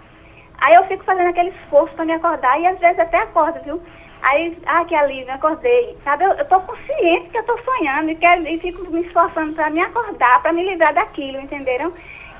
Aí 0.59 0.73
eu 0.73 0.85
fico 0.85 1.03
fazendo 1.03 1.27
aquele 1.27 1.49
esforço 1.49 1.93
para 1.95 2.05
me 2.05 2.13
acordar 2.13 2.59
e 2.61 2.65
às 2.65 2.79
vezes 2.79 2.97
até 2.97 3.17
acordo, 3.17 3.59
viu? 3.65 3.81
Aí, 4.21 4.57
ah, 4.65 4.85
que 4.85 4.95
alívio, 4.95 5.33
acordei. 5.33 5.97
Sabe, 6.05 6.23
eu, 6.23 6.45
tô 6.45 6.61
consciente 6.61 7.29
que 7.29 7.37
eu 7.37 7.43
tô 7.43 7.59
sonhando 7.61 8.09
e, 8.09 8.15
quero, 8.15 8.47
e 8.47 8.57
fico 8.59 8.89
me 8.89 9.01
esforçando 9.01 9.53
para 9.53 9.69
me 9.69 9.81
acordar, 9.81 10.41
para 10.41 10.53
me 10.53 10.63
livrar 10.63 10.93
daquilo, 10.93 11.41
entenderam? 11.41 11.91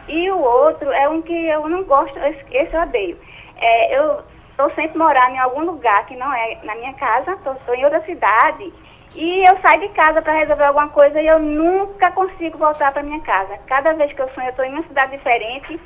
E 0.07 0.31
o 0.31 0.39
outro 0.39 0.89
é 0.93 1.09
um 1.09 1.21
que 1.21 1.33
eu 1.47 1.67
não 1.67 1.83
gosto, 1.83 2.17
esse, 2.19 2.45
esse 2.51 2.73
eu 2.73 2.81
odeio. 2.81 3.17
É, 3.57 3.99
eu 3.99 4.21
estou 4.49 4.71
sempre 4.71 4.97
morando 4.97 5.35
em 5.35 5.39
algum 5.39 5.65
lugar 5.65 6.05
que 6.05 6.15
não 6.15 6.33
é 6.33 6.57
na 6.63 6.73
minha 6.75 6.93
casa, 6.93 7.33
estou 7.33 7.75
em 7.75 7.83
outra 7.83 8.01
cidade, 8.05 8.73
e 9.15 9.49
eu 9.49 9.57
saio 9.61 9.81
de 9.81 9.89
casa 9.89 10.21
para 10.21 10.33
resolver 10.33 10.65
alguma 10.65 10.89
coisa 10.89 11.21
e 11.21 11.27
eu 11.27 11.39
nunca 11.39 12.11
consigo 12.11 12.57
voltar 12.57 12.91
para 12.91 13.03
minha 13.03 13.21
casa. 13.21 13.57
Cada 13.67 13.93
vez 13.93 14.11
que 14.13 14.21
eu 14.21 14.29
sonho, 14.29 14.47
eu 14.47 14.51
estou 14.51 14.65
em 14.65 14.73
uma 14.73 14.83
cidade 14.83 15.17
diferente 15.17 15.79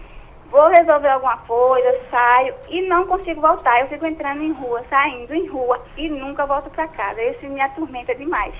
vou 0.51 0.67
resolver 0.69 1.09
alguma 1.09 1.37
coisa, 1.37 1.95
saio 2.09 2.53
e 2.69 2.87
não 2.87 3.05
consigo 3.05 3.41
voltar. 3.41 3.81
Eu 3.81 3.87
fico 3.87 4.05
entrando 4.05 4.43
em 4.43 4.51
rua, 4.51 4.83
saindo 4.89 5.33
em 5.33 5.47
rua 5.47 5.81
e 5.97 6.09
nunca 6.09 6.45
volto 6.45 6.69
para 6.69 6.87
casa. 6.87 7.21
Esse 7.21 7.47
me 7.47 7.61
atormenta 7.61 8.13
demais. 8.15 8.53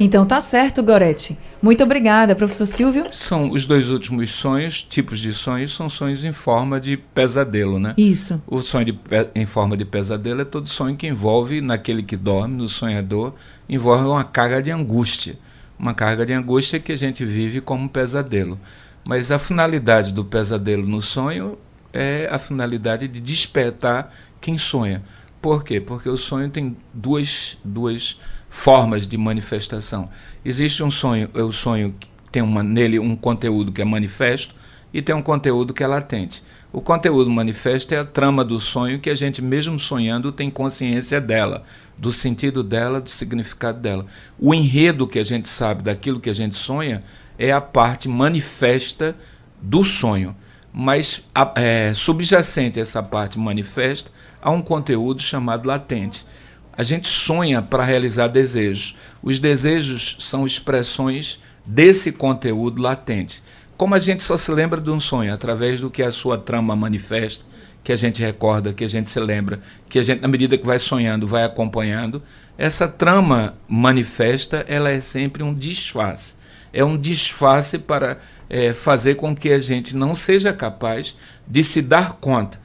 Então 0.00 0.26
tá 0.26 0.40
certo, 0.40 0.82
Gorete. 0.82 1.38
Muito 1.62 1.84
obrigada, 1.84 2.34
professor 2.34 2.66
Silvio. 2.66 3.06
São 3.12 3.50
os 3.50 3.64
dois 3.64 3.88
últimos 3.90 4.30
sonhos, 4.32 4.82
tipos 4.82 5.20
de 5.20 5.32
sonhos, 5.32 5.76
são 5.76 5.88
sonhos 5.88 6.24
em 6.24 6.32
forma 6.32 6.80
de 6.80 6.96
pesadelo, 6.96 7.78
né? 7.78 7.94
Isso. 7.96 8.42
O 8.48 8.62
sonho 8.62 8.86
de, 8.86 8.98
em 9.34 9.46
forma 9.46 9.76
de 9.76 9.84
pesadelo 9.84 10.40
é 10.40 10.44
todo 10.44 10.68
sonho 10.68 10.96
que 10.96 11.06
envolve, 11.06 11.60
naquele 11.60 12.02
que 12.02 12.16
dorme, 12.16 12.56
no 12.56 12.68
sonhador, 12.68 13.34
envolve 13.68 14.04
uma 14.04 14.24
carga 14.24 14.62
de 14.62 14.70
angústia. 14.70 15.38
Uma 15.78 15.94
carga 15.94 16.24
de 16.24 16.32
angústia 16.32 16.78
que 16.78 16.92
a 16.92 16.96
gente 16.96 17.24
vive 17.24 17.60
como 17.60 17.84
um 17.84 17.88
pesadelo. 17.88 18.58
Mas 19.04 19.30
a 19.30 19.38
finalidade 19.38 20.12
do 20.12 20.24
pesadelo 20.24 20.86
no 20.86 21.02
sonho 21.02 21.58
é 21.92 22.28
a 22.30 22.38
finalidade 22.38 23.08
de 23.08 23.20
despertar 23.20 24.12
quem 24.40 24.56
sonha. 24.56 25.02
Por 25.40 25.64
quê? 25.64 25.80
Porque 25.80 26.08
o 26.08 26.16
sonho 26.16 26.48
tem 26.48 26.76
duas, 26.94 27.58
duas 27.64 28.20
formas 28.48 29.06
de 29.06 29.16
manifestação. 29.16 30.08
Existe 30.44 30.82
um 30.82 30.90
sonho, 30.90 31.28
é 31.34 31.42
o 31.42 31.50
sonho 31.50 31.94
que 31.98 32.08
tem 32.30 32.42
uma, 32.42 32.62
nele 32.62 32.98
um 32.98 33.16
conteúdo 33.16 33.72
que 33.72 33.82
é 33.82 33.84
manifesto 33.84 34.54
e 34.92 35.02
tem 35.02 35.14
um 35.14 35.22
conteúdo 35.22 35.74
que 35.74 35.82
é 35.82 35.86
latente. 35.86 36.42
O 36.72 36.80
conteúdo 36.80 37.28
manifesto 37.28 37.92
é 37.92 37.98
a 37.98 38.04
trama 38.04 38.42
do 38.42 38.58
sonho 38.58 38.98
que 38.98 39.10
a 39.10 39.14
gente, 39.14 39.42
mesmo 39.42 39.78
sonhando, 39.78 40.32
tem 40.32 40.50
consciência 40.50 41.20
dela, 41.20 41.64
do 41.98 42.10
sentido 42.10 42.62
dela, 42.62 42.98
do 42.98 43.10
significado 43.10 43.78
dela. 43.78 44.06
O 44.38 44.54
enredo 44.54 45.06
que 45.06 45.18
a 45.18 45.24
gente 45.24 45.48
sabe 45.48 45.82
daquilo 45.82 46.18
que 46.18 46.30
a 46.30 46.34
gente 46.34 46.56
sonha 46.56 47.04
é 47.38 47.52
a 47.52 47.60
parte 47.60 48.08
manifesta 48.08 49.14
do 49.60 49.84
sonho. 49.84 50.34
Mas 50.72 51.22
é, 51.56 51.92
subjacente 51.94 52.78
a 52.78 52.82
essa 52.82 53.02
parte 53.02 53.38
manifesta 53.38 54.10
há 54.40 54.50
um 54.50 54.62
conteúdo 54.62 55.20
chamado 55.20 55.68
latente. 55.68 56.24
A 56.72 56.82
gente 56.82 57.06
sonha 57.06 57.60
para 57.60 57.84
realizar 57.84 58.28
desejos. 58.28 58.96
Os 59.22 59.38
desejos 59.38 60.16
são 60.20 60.46
expressões 60.46 61.38
desse 61.66 62.10
conteúdo 62.10 62.80
latente. 62.80 63.42
Como 63.82 63.96
a 63.96 63.98
gente 63.98 64.22
só 64.22 64.36
se 64.36 64.48
lembra 64.52 64.80
de 64.80 64.92
um 64.92 65.00
sonho 65.00 65.34
através 65.34 65.80
do 65.80 65.90
que 65.90 66.04
a 66.04 66.12
sua 66.12 66.38
trama 66.38 66.76
manifesta, 66.76 67.44
que 67.82 67.90
a 67.90 67.96
gente 67.96 68.22
recorda, 68.22 68.72
que 68.72 68.84
a 68.84 68.88
gente 68.88 69.10
se 69.10 69.18
lembra, 69.18 69.58
que 69.88 69.98
a 69.98 70.04
gente, 70.04 70.22
na 70.22 70.28
medida 70.28 70.56
que 70.56 70.64
vai 70.64 70.78
sonhando, 70.78 71.26
vai 71.26 71.42
acompanhando, 71.42 72.22
essa 72.56 72.86
trama 72.86 73.56
manifesta, 73.66 74.64
ela 74.68 74.88
é 74.88 75.00
sempre 75.00 75.42
um 75.42 75.52
disfarce 75.52 76.36
é 76.72 76.84
um 76.84 76.96
disfarce 76.96 77.76
para 77.76 78.18
é, 78.48 78.72
fazer 78.72 79.16
com 79.16 79.34
que 79.34 79.50
a 79.50 79.58
gente 79.58 79.96
não 79.96 80.14
seja 80.14 80.52
capaz 80.52 81.16
de 81.44 81.64
se 81.64 81.82
dar 81.82 82.12
conta 82.20 82.60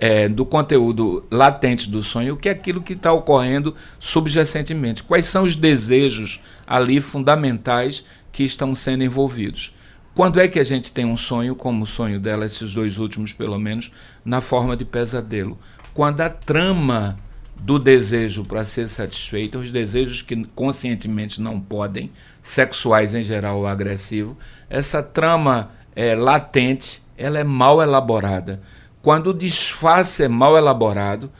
é, 0.00 0.28
do 0.28 0.44
conteúdo 0.44 1.24
latente 1.30 1.88
do 1.88 2.02
sonho, 2.02 2.36
que 2.36 2.48
é 2.48 2.52
aquilo 2.52 2.82
que 2.82 2.94
está 2.94 3.12
ocorrendo 3.12 3.72
subjacentemente. 4.00 5.04
Quais 5.04 5.26
são 5.26 5.44
os 5.44 5.54
desejos 5.54 6.40
ali 6.66 7.00
fundamentais 7.00 8.04
que 8.32 8.42
estão 8.42 8.74
sendo 8.74 9.04
envolvidos. 9.04 9.77
Quando 10.18 10.40
é 10.40 10.48
que 10.48 10.58
a 10.58 10.64
gente 10.64 10.90
tem 10.90 11.04
um 11.04 11.16
sonho, 11.16 11.54
como 11.54 11.84
o 11.84 11.86
sonho 11.86 12.18
dela, 12.18 12.44
esses 12.44 12.74
dois 12.74 12.98
últimos 12.98 13.32
pelo 13.32 13.56
menos, 13.56 13.92
na 14.24 14.40
forma 14.40 14.76
de 14.76 14.84
pesadelo? 14.84 15.56
Quando 15.94 16.22
a 16.22 16.28
trama 16.28 17.16
do 17.54 17.78
desejo 17.78 18.44
para 18.44 18.64
ser 18.64 18.88
satisfeito, 18.88 19.60
os 19.60 19.70
desejos 19.70 20.20
que 20.20 20.44
conscientemente 20.56 21.40
não 21.40 21.60
podem, 21.60 22.10
sexuais 22.42 23.14
em 23.14 23.22
geral 23.22 23.58
ou 23.58 23.68
agressivo, 23.68 24.36
essa 24.68 25.04
trama 25.04 25.70
é, 25.94 26.16
latente, 26.16 27.00
ela 27.16 27.38
é 27.38 27.44
mal 27.44 27.80
elaborada. 27.80 28.60
Quando 29.00 29.28
o 29.28 29.34
disfarce 29.34 30.24
é 30.24 30.28
mal 30.28 30.56
elaborado, 30.56 31.30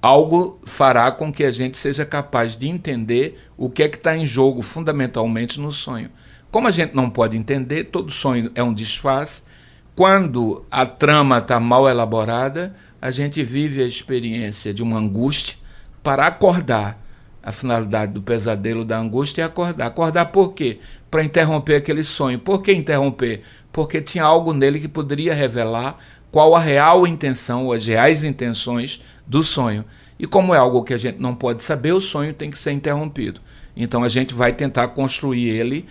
algo 0.00 0.60
fará 0.64 1.10
com 1.10 1.32
que 1.32 1.42
a 1.42 1.50
gente 1.50 1.76
seja 1.76 2.06
capaz 2.06 2.56
de 2.56 2.68
entender 2.68 3.48
o 3.56 3.68
que 3.68 3.82
é 3.82 3.88
que 3.88 3.96
está 3.96 4.16
em 4.16 4.24
jogo 4.24 4.62
fundamentalmente 4.62 5.58
no 5.58 5.72
sonho. 5.72 6.08
Como 6.50 6.66
a 6.66 6.70
gente 6.70 6.94
não 6.94 7.10
pode 7.10 7.36
entender, 7.36 7.84
todo 7.84 8.10
sonho 8.10 8.50
é 8.54 8.62
um 8.62 8.72
disfarce. 8.72 9.42
Quando 9.94 10.64
a 10.70 10.86
trama 10.86 11.38
está 11.38 11.60
mal 11.60 11.86
elaborada, 11.86 12.74
a 13.02 13.10
gente 13.10 13.44
vive 13.44 13.82
a 13.82 13.86
experiência 13.86 14.72
de 14.72 14.82
uma 14.82 14.98
angústia 14.98 15.58
para 16.02 16.26
acordar. 16.26 17.04
A 17.42 17.52
finalidade 17.52 18.12
do 18.12 18.22
pesadelo 18.22 18.84
da 18.84 18.98
angústia 18.98 19.42
é 19.42 19.44
acordar. 19.44 19.86
Acordar 19.86 20.26
por 20.26 20.54
quê? 20.54 20.78
Para 21.10 21.22
interromper 21.22 21.76
aquele 21.76 22.02
sonho. 22.02 22.38
Por 22.38 22.62
que 22.62 22.72
interromper? 22.72 23.42
Porque 23.70 24.00
tinha 24.00 24.24
algo 24.24 24.54
nele 24.54 24.80
que 24.80 24.88
poderia 24.88 25.34
revelar 25.34 25.98
qual 26.30 26.54
a 26.54 26.60
real 26.60 27.06
intenção, 27.06 27.66
ou 27.66 27.72
as 27.74 27.86
reais 27.86 28.24
intenções 28.24 29.02
do 29.26 29.42
sonho. 29.42 29.84
E 30.18 30.26
como 30.26 30.54
é 30.54 30.58
algo 30.58 30.82
que 30.82 30.94
a 30.94 30.98
gente 30.98 31.20
não 31.20 31.34
pode 31.34 31.62
saber, 31.62 31.92
o 31.92 32.00
sonho 32.00 32.32
tem 32.32 32.50
que 32.50 32.58
ser 32.58 32.72
interrompido. 32.72 33.40
Então 33.78 34.02
a 34.02 34.08
gente 34.08 34.34
vai 34.34 34.52
tentar 34.52 34.88
construir 34.88 35.48
ele, 35.48 35.86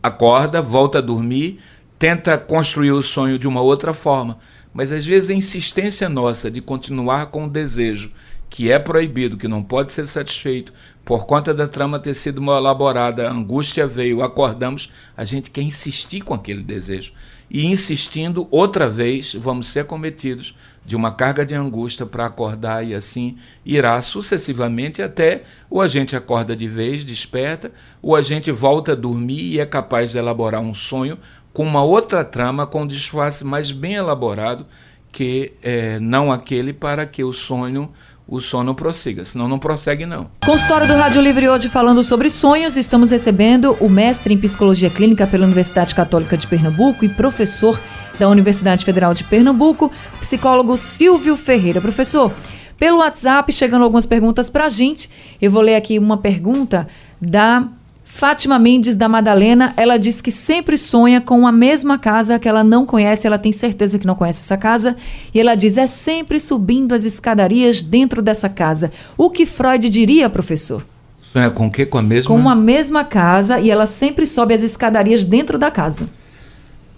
acorda, 0.00 0.62
volta 0.62 0.98
a 0.98 1.00
dormir, 1.00 1.58
tenta 1.98 2.38
construir 2.38 2.92
o 2.92 3.02
sonho 3.02 3.36
de 3.36 3.48
uma 3.48 3.60
outra 3.60 3.92
forma. 3.92 4.38
Mas 4.72 4.92
às 4.92 5.04
vezes 5.04 5.28
a 5.28 5.34
insistência 5.34 6.08
nossa 6.08 6.48
de 6.48 6.60
continuar 6.60 7.26
com 7.26 7.46
o 7.46 7.50
desejo 7.50 8.12
que 8.48 8.70
é 8.70 8.78
proibido, 8.78 9.38
que 9.38 9.48
não 9.48 9.62
pode 9.62 9.90
ser 9.90 10.06
satisfeito, 10.06 10.72
por 11.04 11.26
conta 11.26 11.52
da 11.52 11.66
trama 11.66 11.98
ter 11.98 12.14
sido 12.14 12.40
mal 12.40 12.58
elaborada, 12.58 13.26
a 13.26 13.32
angústia 13.32 13.86
veio, 13.86 14.22
acordamos, 14.22 14.92
a 15.16 15.24
gente 15.24 15.50
quer 15.50 15.62
insistir 15.62 16.20
com 16.20 16.34
aquele 16.34 16.62
desejo. 16.62 17.12
E 17.50 17.66
insistindo, 17.66 18.46
outra 18.50 18.88
vez, 18.88 19.34
vamos 19.34 19.68
ser 19.68 19.84
cometidos 19.84 20.54
de 20.84 20.96
uma 20.96 21.12
carga 21.12 21.44
de 21.44 21.54
angústia 21.54 22.04
para 22.04 22.26
acordar 22.26 22.84
e 22.84 22.94
assim 22.94 23.36
irá 23.64 24.00
sucessivamente 24.02 25.00
até 25.00 25.44
ou 25.70 25.80
a 25.80 25.88
gente 25.88 26.16
acorda 26.16 26.56
de 26.56 26.66
vez, 26.66 27.04
desperta, 27.04 27.70
ou 28.00 28.16
a 28.16 28.22
gente 28.22 28.50
volta 28.50 28.92
a 28.92 28.96
dormir 28.96 29.42
e 29.42 29.60
é 29.60 29.66
capaz 29.66 30.10
de 30.10 30.18
elaborar 30.18 30.60
um 30.60 30.74
sonho 30.74 31.18
com 31.52 31.64
uma 31.64 31.82
outra 31.82 32.24
trama, 32.24 32.66
com 32.66 32.82
um 32.82 32.86
disfarce 32.86 33.44
mais 33.44 33.70
bem 33.70 33.94
elaborado 33.94 34.66
que 35.12 35.52
é, 35.62 36.00
não 36.00 36.32
aquele 36.32 36.72
para 36.72 37.04
que 37.04 37.22
o 37.22 37.32
sonho 37.32 37.90
o 38.26 38.40
sono 38.40 38.74
prossiga, 38.74 39.24
senão 39.24 39.46
não 39.46 39.58
prossegue 39.58 40.06
não. 40.06 40.30
Consultório 40.44 40.86
do 40.86 40.94
Rádio 40.94 41.20
Livre 41.20 41.48
hoje 41.48 41.68
falando 41.68 42.02
sobre 42.02 42.30
sonhos, 42.30 42.78
estamos 42.78 43.10
recebendo 43.10 43.76
o 43.78 43.90
mestre 43.90 44.32
em 44.32 44.38
Psicologia 44.38 44.88
Clínica 44.88 45.26
pela 45.26 45.44
Universidade 45.44 45.94
Católica 45.94 46.36
de 46.36 46.46
Pernambuco 46.46 47.04
e 47.04 47.10
professor 47.10 47.78
da 48.18 48.28
Universidade 48.28 48.84
Federal 48.84 49.14
de 49.14 49.24
Pernambuco, 49.24 49.90
psicólogo 50.20 50.76
Silvio 50.76 51.36
Ferreira. 51.36 51.80
Professor, 51.80 52.32
pelo 52.78 52.98
WhatsApp 52.98 53.52
chegando 53.52 53.82
algumas 53.82 54.06
perguntas 54.06 54.50
para 54.50 54.64
a 54.64 54.68
gente, 54.68 55.08
eu 55.40 55.50
vou 55.50 55.62
ler 55.62 55.76
aqui 55.76 55.98
uma 55.98 56.16
pergunta 56.16 56.88
da 57.20 57.68
Fátima 58.04 58.58
Mendes 58.58 58.94
da 58.94 59.08
Madalena, 59.08 59.72
ela 59.74 59.96
diz 59.96 60.20
que 60.20 60.30
sempre 60.30 60.76
sonha 60.76 61.18
com 61.20 61.46
a 61.46 61.50
mesma 61.50 61.98
casa 61.98 62.38
que 62.38 62.46
ela 62.46 62.62
não 62.62 62.84
conhece, 62.84 63.26
ela 63.26 63.38
tem 63.38 63.52
certeza 63.52 63.98
que 63.98 64.06
não 64.06 64.14
conhece 64.14 64.40
essa 64.40 64.56
casa, 64.56 64.96
e 65.32 65.40
ela 65.40 65.54
diz 65.54 65.78
é 65.78 65.86
sempre 65.86 66.38
subindo 66.38 66.94
as 66.94 67.04
escadarias 67.04 67.82
dentro 67.82 68.20
dessa 68.20 68.50
casa. 68.50 68.92
O 69.16 69.30
que 69.30 69.46
Freud 69.46 69.88
diria, 69.88 70.28
professor? 70.28 70.84
Sonha 71.32 71.50
com 71.50 71.68
o 71.68 71.70
quê? 71.70 71.86
Com 71.86 71.98
a 71.98 72.02
mesma? 72.02 72.36
Com 72.36 72.50
a 72.50 72.54
mesma 72.54 73.02
casa 73.02 73.58
e 73.58 73.70
ela 73.70 73.86
sempre 73.86 74.26
sobe 74.26 74.52
as 74.52 74.62
escadarias 74.62 75.24
dentro 75.24 75.56
da 75.56 75.70
casa. 75.70 76.06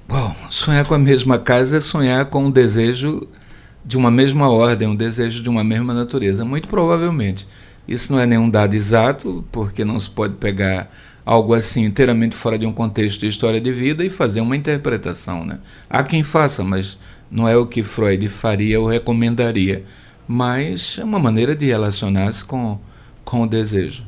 Bom, 0.08 0.34
sonhar 0.50 0.84
com 0.86 0.94
a 0.94 0.98
mesma 0.98 1.38
casa 1.38 1.78
é 1.78 1.80
sonhar 1.80 2.26
com 2.26 2.44
um 2.44 2.50
desejo 2.50 3.26
de 3.84 3.96
uma 3.96 4.10
mesma 4.10 4.50
ordem, 4.50 4.88
um 4.88 4.96
desejo 4.96 5.42
de 5.42 5.48
uma 5.48 5.64
mesma 5.64 5.92
natureza, 5.92 6.44
muito 6.44 6.68
provavelmente. 6.68 7.46
Isso 7.86 8.12
não 8.12 8.20
é 8.20 8.26
nenhum 8.26 8.48
dado 8.48 8.74
exato, 8.74 9.44
porque 9.52 9.84
não 9.84 9.98
se 9.98 10.08
pode 10.08 10.34
pegar 10.34 10.90
algo 11.24 11.54
assim 11.54 11.84
inteiramente 11.84 12.36
fora 12.36 12.58
de 12.58 12.66
um 12.66 12.72
contexto 12.72 13.20
de 13.20 13.28
história 13.28 13.60
de 13.60 13.72
vida 13.72 14.04
e 14.04 14.10
fazer 14.10 14.40
uma 14.40 14.56
interpretação. 14.56 15.44
Né? 15.44 15.58
Há 15.88 16.02
quem 16.02 16.22
faça, 16.22 16.62
mas 16.62 16.98
não 17.30 17.48
é 17.48 17.56
o 17.56 17.66
que 17.66 17.82
Freud 17.82 18.28
faria 18.28 18.80
ou 18.80 18.86
recomendaria. 18.86 19.84
Mas 20.26 20.98
é 20.98 21.04
uma 21.04 21.18
maneira 21.18 21.54
de 21.54 21.66
relacionar-se 21.66 22.44
com, 22.44 22.78
com 23.24 23.42
o 23.42 23.46
desejo. 23.46 24.02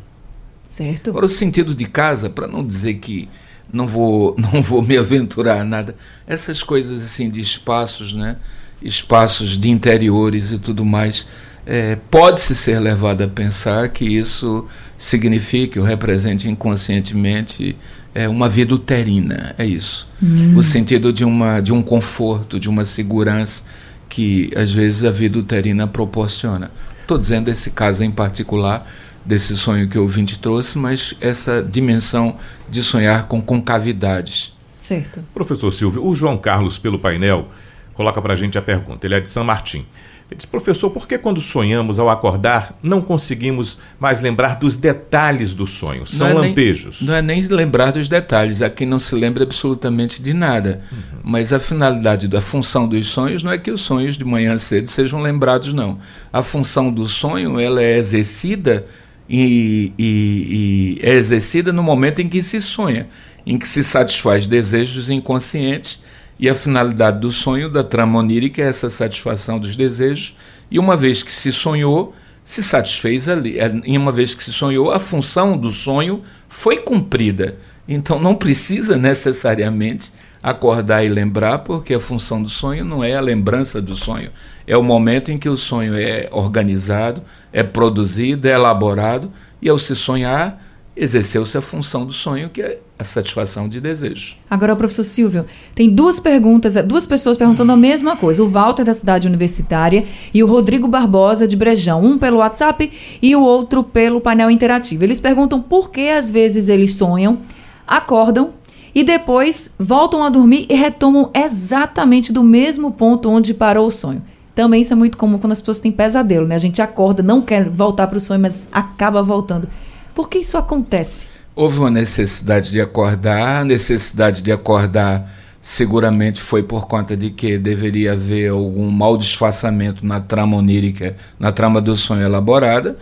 Certo. 0.63 1.11
Agora, 1.11 1.27
o 1.27 1.29
sentido 1.29 1.75
de 1.75 1.85
casa, 1.85 2.29
para 2.31 2.47
não 2.47 2.67
dizer 2.67 2.95
que 2.95 3.29
não 3.73 3.87
vou, 3.87 4.35
não 4.39 4.63
vou 4.63 4.83
me 4.83 4.97
aventurar 4.97 5.65
nada, 5.65 5.95
essas 6.27 6.63
coisas 6.63 7.05
assim 7.05 7.31
de 7.31 7.41
espaços, 7.41 8.13
né? 8.13 8.37
espaços 8.83 9.59
de 9.59 9.71
interiores 9.71 10.53
e 10.53 10.59
tudo 10.59 10.85
mais, 10.85 11.27
é, 11.67 11.97
pode-se 12.11 12.55
ser 12.55 12.79
levado 12.79 13.23
a 13.23 13.29
pensar 13.29 13.89
que 13.89 14.05
isso 14.05 14.67
signifique 14.97 15.79
ou 15.79 15.85
represente 15.85 16.49
inconscientemente 16.49 17.77
é, 18.15 18.29
uma 18.29 18.49
vida 18.49 18.75
uterina, 18.75 19.55
é 19.59 19.67
isso. 19.67 20.09
Hum. 20.23 20.57
O 20.57 20.63
sentido 20.63 21.13
de, 21.13 21.25
uma, 21.25 21.61
de 21.61 21.73
um 21.73 21.83
conforto, 21.83 22.59
de 22.59 22.69
uma 22.69 22.85
segurança 22.85 23.63
que 24.09 24.51
às 24.57 24.73
vezes 24.73 25.05
a 25.05 25.11
vida 25.11 25.39
uterina 25.39 25.87
proporciona. 25.87 26.71
Estou 27.03 27.19
dizendo 27.19 27.51
esse 27.51 27.71
caso 27.71 28.03
em 28.03 28.11
particular, 28.11 28.91
desse 29.27 29.57
sonho 29.57 29.89
que 29.89 29.99
o 29.99 30.03
ouvinte 30.03 30.39
trouxe, 30.39 30.79
mas 30.79 31.15
essa 31.21 31.63
dimensão 31.63 32.37
de 32.69 32.83
sonhar 32.83 33.27
com 33.27 33.43
concavidades. 33.43 34.55
Certo. 34.79 35.21
Professor 35.35 35.73
Silvio, 35.73 36.07
o 36.07 36.15
João 36.15 36.39
Carlos, 36.39 36.79
pelo 36.79 36.99
painel, 36.99 37.49
coloca 37.93 38.23
para 38.23 38.35
a 38.35 38.37
gente 38.37 38.57
a 38.57 38.63
pergunta. 38.63 39.07
Ele 39.07 39.17
é 39.17 39.21
de 39.21 39.29
São 39.29 39.43
Martim. 39.43 39.85
Ele 40.29 40.39
diz, 40.39 40.45
professor, 40.45 40.91
por 40.91 41.07
que 41.07 41.17
quando 41.17 41.41
sonhamos 41.41 42.01
ao 42.01 42.11
acordar 42.11 42.77
não 42.83 43.01
conseguimos 43.01 43.79
mais 43.99 44.21
lembrar 44.21 44.57
dos 44.57 44.77
detalhes 44.77 45.55
do 45.55 45.69
sonho? 45.69 46.05
São 46.05 46.29
não 46.29 46.43
é 46.43 46.49
lampejos. 46.49 47.01
Nem, 47.01 47.09
não 47.09 47.15
é 47.15 47.23
nem 47.23 47.41
lembrar 47.43 47.93
dos 47.93 48.09
detalhes, 48.09 48.59
quem 48.75 48.89
não 48.89 48.99
se 48.99 49.15
lembra 49.15 49.45
absolutamente 49.45 50.21
de 50.21 50.35
nada. 50.35 50.83
Uhum. 50.91 51.21
Mas 51.23 51.53
a 51.53 51.61
finalidade, 51.61 52.27
da 52.27 52.41
função 52.41 52.89
dos 52.89 53.07
sonhos 53.07 53.45
não 53.45 53.53
é 53.53 53.59
que 53.59 53.71
os 53.71 53.81
sonhos 53.81 54.17
de 54.17 54.25
manhã 54.25 54.59
cedo 54.59 54.91
sejam 54.91 55.23
lembrados, 55.23 55.73
não. 55.73 55.99
A 56.33 56.43
função 56.43 56.93
do 56.93 57.07
sonho 57.07 57.61
ela 57.61 57.81
é 57.81 57.97
exercida 57.97 58.85
e, 59.29 59.93
e, 59.99 60.99
e 60.99 61.01
é 61.03 61.15
exercida 61.15 61.73
no 61.73 61.83
momento 61.83 62.21
em 62.21 62.29
que 62.29 62.43
se 62.43 62.61
sonha, 62.61 63.07
em 63.45 63.59
que 63.59 63.67
se 63.67 63.83
satisfaz 63.83 64.47
desejos 64.47 65.11
inconscientes 65.11 66.01
e 66.39 66.49
a 66.49 66.55
finalidade 66.55 67.21
do 67.21 67.33
sonho, 67.33 67.71
da 67.71 67.83
trama 67.83 68.19
onírica, 68.19 68.61
é 68.63 68.67
essa 68.67 68.91
satisfação 68.91 69.59
dos 69.59 69.75
desejos. 69.75 70.37
E 70.71 70.79
uma 70.79 70.97
vez 70.97 71.23
que 71.23 71.33
se 71.33 71.51
sonhou, 71.51 72.15
se 72.45 72.63
satisfez 72.63 73.29
ali. 73.29 73.59
É, 73.59 73.73
e 73.85 73.97
uma 73.97 74.13
vez 74.13 74.35
que 74.35 74.45
se 74.45 74.53
sonhou, 74.53 74.93
a 74.93 75.01
função 75.01 75.57
do 75.57 75.71
sonho 75.71 76.23
foi 76.49 76.79
cumprida. 76.79 77.57
Então 77.89 78.21
não 78.21 78.35
precisa 78.35 78.97
necessariamente 78.97 80.13
acordar 80.43 81.05
e 81.05 81.09
lembrar, 81.09 81.59
porque 81.59 81.95
a 81.95 82.01
função 82.01 82.43
do 82.43 82.49
sonho 82.49 82.85
não 82.85 83.03
é 83.03 83.15
a 83.15 83.21
lembrança 83.21 83.81
do 83.81 83.97
sonho. 83.97 84.31
É 84.67 84.77
o 84.77 84.83
momento 84.83 85.31
em 85.31 85.39
que 85.39 85.49
o 85.49 85.57
sonho 85.57 85.97
é 85.97 86.29
organizado, 86.31 87.23
é 87.57 87.63
produzido, 87.63 88.47
é 88.47 88.53
elaborado, 88.53 89.33
e 89.63 89.69
ao 89.71 89.79
se 89.79 89.97
sonhar, 89.97 90.63
exerceu-se 90.95 91.57
a 91.57 91.63
função 91.63 92.05
do 92.05 92.13
sonho, 92.13 92.51
que 92.51 92.61
é 92.61 92.79
a 92.99 93.03
satisfação 93.03 93.67
de 93.67 93.81
desejos. 93.81 94.39
Agora, 94.51 94.77
professor 94.77 95.05
Silvio, 95.05 95.47
tem 95.75 95.89
duas 95.89 96.21
perguntas, 96.21 96.75
duas 96.85 97.07
pessoas 97.07 97.35
perguntando 97.39 97.73
a 97.73 97.77
mesma 97.77 98.15
coisa. 98.15 98.45
O 98.45 98.47
Walter 98.47 98.85
da 98.85 98.93
cidade 98.93 99.27
universitária 99.27 100.05
e 100.35 100.45
o 100.45 100.47
Rodrigo 100.47 100.87
Barbosa 100.87 101.49
de 101.49 101.57
Brejão, 101.57 102.05
um 102.05 102.19
pelo 102.19 102.39
WhatsApp 102.39 102.93
e 103.23 103.35
o 103.35 103.41
outro 103.41 103.83
pelo 103.83 104.21
painel 104.21 104.51
interativo. 104.51 105.05
Eles 105.05 105.19
perguntam 105.19 105.59
por 105.59 105.91
que 105.91 106.11
às 106.11 106.31
vezes 106.31 106.69
eles 106.69 106.93
sonham, 106.93 107.39
acordam 107.87 108.51
e 108.95 109.03
depois 109.03 109.73
voltam 109.79 110.23
a 110.23 110.29
dormir 110.29 110.67
e 110.69 110.75
retomam 110.75 111.31
exatamente 111.35 112.35
do 112.35 112.43
mesmo 112.43 112.93
ponto 112.93 113.31
onde 113.31 113.55
parou 113.55 113.87
o 113.87 113.91
sonho. 113.91 114.23
Também 114.57 114.81
isso 114.81 114.95
é 114.95 114.97
muito 114.97 115.19
comum 115.19 115.37
quando 115.37 115.53
as 115.53 115.61
pessoas 115.61 115.81
têm 115.81 115.93
pesadelo, 115.93 116.47
né? 116.47 116.55
A 116.55 116.59
gente 116.59 116.81
acorda, 116.81 117.23
não 117.23 117.43
quer 117.43 117.69
voltar 117.69 118.07
para 118.07 118.17
o 118.17 118.21
sonho, 118.21 118.41
mas 118.41 118.67
acaba 118.73 119.23
voltando. 119.23 119.69
Por 120.15 120.31
que 120.31 120.39
isso 120.39 120.57
acontece? 120.57 121.29
Houve 121.55 121.79
uma 121.79 121.91
necessidade 121.91 122.73
de 122.73 122.81
acordar, 122.81 123.61
a 123.61 123.65
necessidade 123.65 124.41
de 124.41 124.51
acordar 124.51 125.31
seguramente 125.61 126.41
foi 126.41 126.63
por 126.63 126.87
conta 126.87 127.15
de 127.15 127.29
que 127.29 127.59
deveria 127.59 128.13
haver 128.13 128.51
algum 128.51 128.91
mal 128.91 129.19
disfarçamento 129.19 130.07
na 130.07 130.21
trama 130.21 130.57
onírica, 130.57 131.17
na 131.39 131.53
trama 131.53 131.79
do 131.79 131.95
sonho 131.95 132.25
elaborada, 132.25 132.97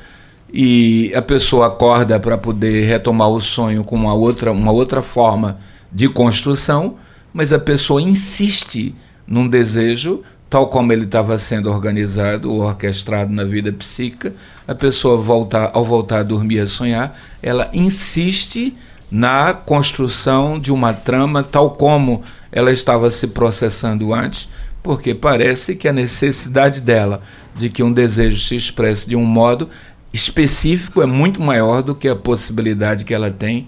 e 0.52 1.12
a 1.14 1.22
pessoa 1.22 1.68
acorda 1.68 2.18
para 2.18 2.36
poder 2.36 2.84
retomar 2.84 3.28
o 3.28 3.40
sonho 3.40 3.84
com 3.84 3.94
uma 3.94 4.14
outra, 4.14 4.50
uma 4.50 4.72
outra 4.72 5.02
forma 5.02 5.58
de 5.92 6.08
construção, 6.08 6.96
mas 7.32 7.52
a 7.52 7.60
pessoa 7.60 8.02
insiste 8.02 8.92
num 9.24 9.46
desejo 9.46 10.24
tal 10.54 10.68
como 10.68 10.92
ele 10.92 11.02
estava 11.02 11.36
sendo 11.36 11.68
organizado 11.68 12.48
ou 12.48 12.60
orquestrado 12.60 13.32
na 13.32 13.42
vida 13.42 13.72
psíquica, 13.72 14.32
a 14.68 14.72
pessoa 14.72 15.16
voltar, 15.16 15.72
ao 15.74 15.84
voltar 15.84 16.20
a 16.20 16.22
dormir 16.22 16.60
a 16.60 16.66
sonhar, 16.68 17.18
ela 17.42 17.68
insiste 17.72 18.72
na 19.10 19.52
construção 19.52 20.56
de 20.60 20.70
uma 20.70 20.92
trama 20.92 21.42
tal 21.42 21.70
como 21.72 22.22
ela 22.52 22.70
estava 22.70 23.10
se 23.10 23.26
processando 23.26 24.14
antes, 24.14 24.48
porque 24.80 25.12
parece 25.12 25.74
que 25.74 25.88
a 25.88 25.92
necessidade 25.92 26.80
dela 26.80 27.20
de 27.56 27.68
que 27.68 27.82
um 27.82 27.92
desejo 27.92 28.38
se 28.38 28.54
expresse 28.54 29.08
de 29.08 29.16
um 29.16 29.24
modo 29.24 29.68
específico 30.12 31.02
é 31.02 31.06
muito 31.06 31.42
maior 31.42 31.82
do 31.82 31.96
que 31.96 32.06
a 32.06 32.14
possibilidade 32.14 33.04
que 33.04 33.12
ela 33.12 33.28
tem 33.28 33.66